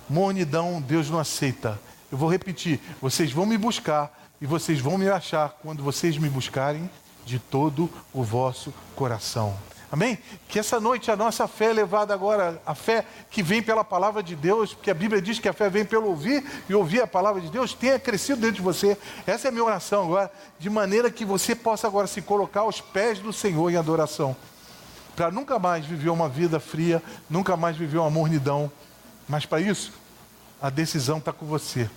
Mornidão, 0.10 0.82
Deus 0.82 1.10
não 1.10 1.20
aceita. 1.20 1.80
Eu 2.12 2.18
vou 2.18 2.30
repetir: 2.30 2.80
vocês 3.02 3.32
vão 3.32 3.46
me 3.46 3.58
buscar 3.58 4.12
e 4.42 4.46
vocês 4.46 4.80
vão 4.80 4.98
me 4.98 5.10
achar 5.10 5.58
quando 5.62 5.84
vocês 5.84 6.18
me 6.18 6.30
buscarem 6.30 6.90
de 7.26 7.38
todo 7.38 7.90
o 8.14 8.24
vosso 8.24 8.74
coração. 8.96 9.56
Amém? 9.92 10.20
Que 10.48 10.60
essa 10.60 10.80
noite 10.80 11.10
a 11.10 11.16
nossa 11.16 11.48
fé 11.48 11.66
é 11.66 11.74
levada 11.74 12.14
agora, 12.14 12.62
a 12.64 12.76
fé 12.76 13.04
que 13.32 13.42
vem 13.42 13.62
pela 13.62 13.84
palavra 13.84 14.22
de 14.22 14.36
Deus, 14.36 14.74
porque 14.74 14.92
a 14.92 14.94
Bíblia 14.94 15.20
diz 15.20 15.40
que 15.40 15.50
a 15.50 15.54
fé 15.54 15.68
vem 15.68 15.84
pelo 15.84 16.08
ouvir 16.08 16.46
e 16.70 16.76
ouvir 16.76 17.02
a 17.02 17.08
palavra 17.08 17.42
de 17.42 17.50
Deus, 17.50 17.74
tenha 17.74 17.98
crescido 17.98 18.42
dentro 18.42 18.58
de 18.58 18.62
você. 18.62 18.96
Essa 19.26 19.48
é 19.48 19.50
a 19.50 19.52
minha 19.52 19.64
oração 19.64 20.04
agora, 20.04 20.32
de 20.60 20.70
maneira 20.70 21.10
que 21.10 21.26
você 21.26 21.56
possa 21.56 21.88
agora 21.88 22.06
se 22.06 22.22
colocar 22.22 22.62
aos 22.62 22.80
pés 22.80 23.18
do 23.18 23.34
Senhor 23.34 23.72
em 23.72 23.78
adoração 23.78 24.36
para 25.20 25.32
nunca 25.32 25.60
mais 25.60 25.86
viver 25.86 26.10
uma 26.12 26.30
vida 26.30 26.62
fria, 26.62 27.04
nunca 27.30 27.58
mais 27.58 27.76
viver 27.76 27.98
uma 27.98 28.10
mornidão. 28.10 28.72
Mas 29.28 29.46
para 29.46 29.60
isso, 29.60 29.92
a 30.62 30.70
decisão 30.70 31.18
está 31.18 31.34
com 31.34 31.46
você. 31.46 31.90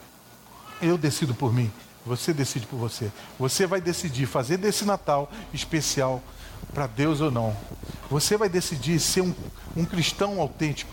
Eu 0.80 0.98
decido 0.98 1.32
por 1.32 1.54
mim, 1.54 1.70
você 2.04 2.32
decide 2.32 2.66
por 2.66 2.78
você. 2.78 3.12
Você 3.38 3.64
vai 3.64 3.80
decidir 3.80 4.26
fazer 4.26 4.56
desse 4.56 4.84
Natal 4.84 5.30
especial 5.54 6.20
para 6.74 6.88
Deus 6.88 7.20
ou 7.20 7.30
não. 7.30 7.56
Você 8.10 8.36
vai 8.36 8.48
decidir 8.48 8.98
ser 8.98 9.20
um, 9.20 9.32
um 9.76 9.84
cristão 9.84 10.40
autêntico. 10.40 10.92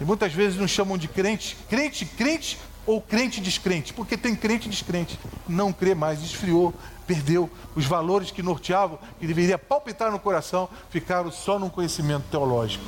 E 0.00 0.04
muitas 0.06 0.32
vezes 0.32 0.58
nos 0.58 0.70
chamam 0.70 0.96
de 0.96 1.06
crente, 1.06 1.54
crente, 1.68 2.06
crente 2.06 2.58
ou 2.86 2.98
crente 2.98 3.42
descrente, 3.42 3.92
porque 3.92 4.16
tem 4.16 4.34
crente 4.34 4.70
descrente, 4.70 5.20
não 5.46 5.70
crê 5.70 5.94
mais, 5.94 6.22
esfriou, 6.22 6.74
perdeu 7.10 7.50
os 7.74 7.86
valores 7.86 8.30
que 8.30 8.40
norteavam, 8.40 8.96
que 9.18 9.26
deveria 9.26 9.58
palpitar 9.58 10.12
no 10.12 10.18
coração, 10.20 10.68
ficaram 10.90 11.32
só 11.32 11.58
num 11.58 11.68
conhecimento 11.68 12.22
teológico. 12.30 12.84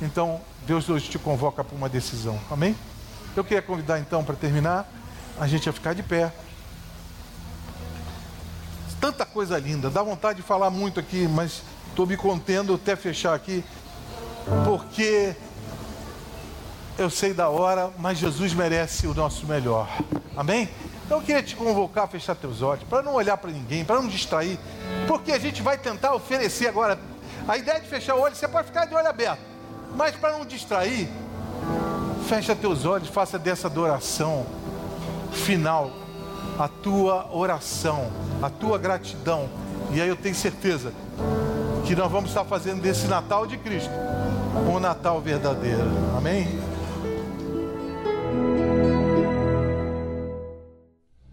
Então, 0.00 0.40
Deus 0.64 0.88
hoje 0.88 1.08
te 1.08 1.18
convoca 1.18 1.64
para 1.64 1.76
uma 1.76 1.88
decisão. 1.88 2.38
Amém? 2.48 2.76
Eu 3.34 3.42
queria 3.42 3.60
convidar 3.60 3.98
então 3.98 4.22
para 4.22 4.36
terminar 4.36 4.88
a 5.36 5.48
gente 5.48 5.68
a 5.68 5.72
ficar 5.72 5.94
de 5.94 6.02
pé. 6.04 6.32
Tanta 9.00 9.26
coisa 9.26 9.58
linda, 9.58 9.90
dá 9.90 10.00
vontade 10.00 10.36
de 10.36 10.46
falar 10.46 10.70
muito 10.70 11.00
aqui, 11.00 11.26
mas 11.26 11.62
estou 11.88 12.06
me 12.06 12.16
contendo 12.16 12.74
até 12.74 12.94
fechar 12.94 13.34
aqui, 13.34 13.64
porque 14.64 15.34
eu 16.96 17.10
sei 17.10 17.34
da 17.34 17.48
hora, 17.48 17.90
mas 17.98 18.16
Jesus 18.16 18.54
merece 18.54 19.08
o 19.08 19.14
nosso 19.14 19.44
melhor. 19.44 19.88
Amém? 20.36 20.68
Então 21.06 21.18
eu 21.18 21.24
queria 21.24 21.42
te 21.42 21.54
convocar 21.54 22.04
a 22.04 22.08
fechar 22.08 22.34
teus 22.34 22.62
olhos, 22.62 22.82
para 22.84 23.00
não 23.00 23.14
olhar 23.14 23.36
para 23.36 23.50
ninguém, 23.50 23.84
para 23.84 23.96
não 23.96 24.08
distrair, 24.08 24.58
porque 25.06 25.30
a 25.30 25.38
gente 25.38 25.62
vai 25.62 25.78
tentar 25.78 26.12
oferecer 26.14 26.66
agora. 26.66 26.98
A 27.46 27.56
ideia 27.56 27.80
de 27.80 27.88
fechar 27.88 28.16
o 28.16 28.20
olho, 28.20 28.34
você 28.34 28.48
pode 28.48 28.66
ficar 28.66 28.86
de 28.86 28.94
olho 28.94 29.06
aberto, 29.06 29.40
mas 29.94 30.16
para 30.16 30.32
não 30.32 30.44
distrair, 30.44 31.08
fecha 32.28 32.56
teus 32.56 32.84
olhos, 32.84 33.08
faça 33.08 33.38
dessa 33.38 33.68
adoração 33.68 34.44
final 35.32 35.92
a 36.58 36.66
tua 36.66 37.28
oração, 37.32 38.10
a 38.42 38.50
tua 38.50 38.76
gratidão. 38.76 39.48
E 39.92 40.00
aí 40.00 40.08
eu 40.08 40.16
tenho 40.16 40.34
certeza 40.34 40.92
que 41.86 41.94
nós 41.94 42.10
vamos 42.10 42.30
estar 42.30 42.44
fazendo 42.44 42.82
desse 42.82 43.06
Natal 43.06 43.46
de 43.46 43.56
Cristo 43.58 43.92
um 44.68 44.80
Natal 44.80 45.20
verdadeiro. 45.20 45.88
Amém? 46.16 46.48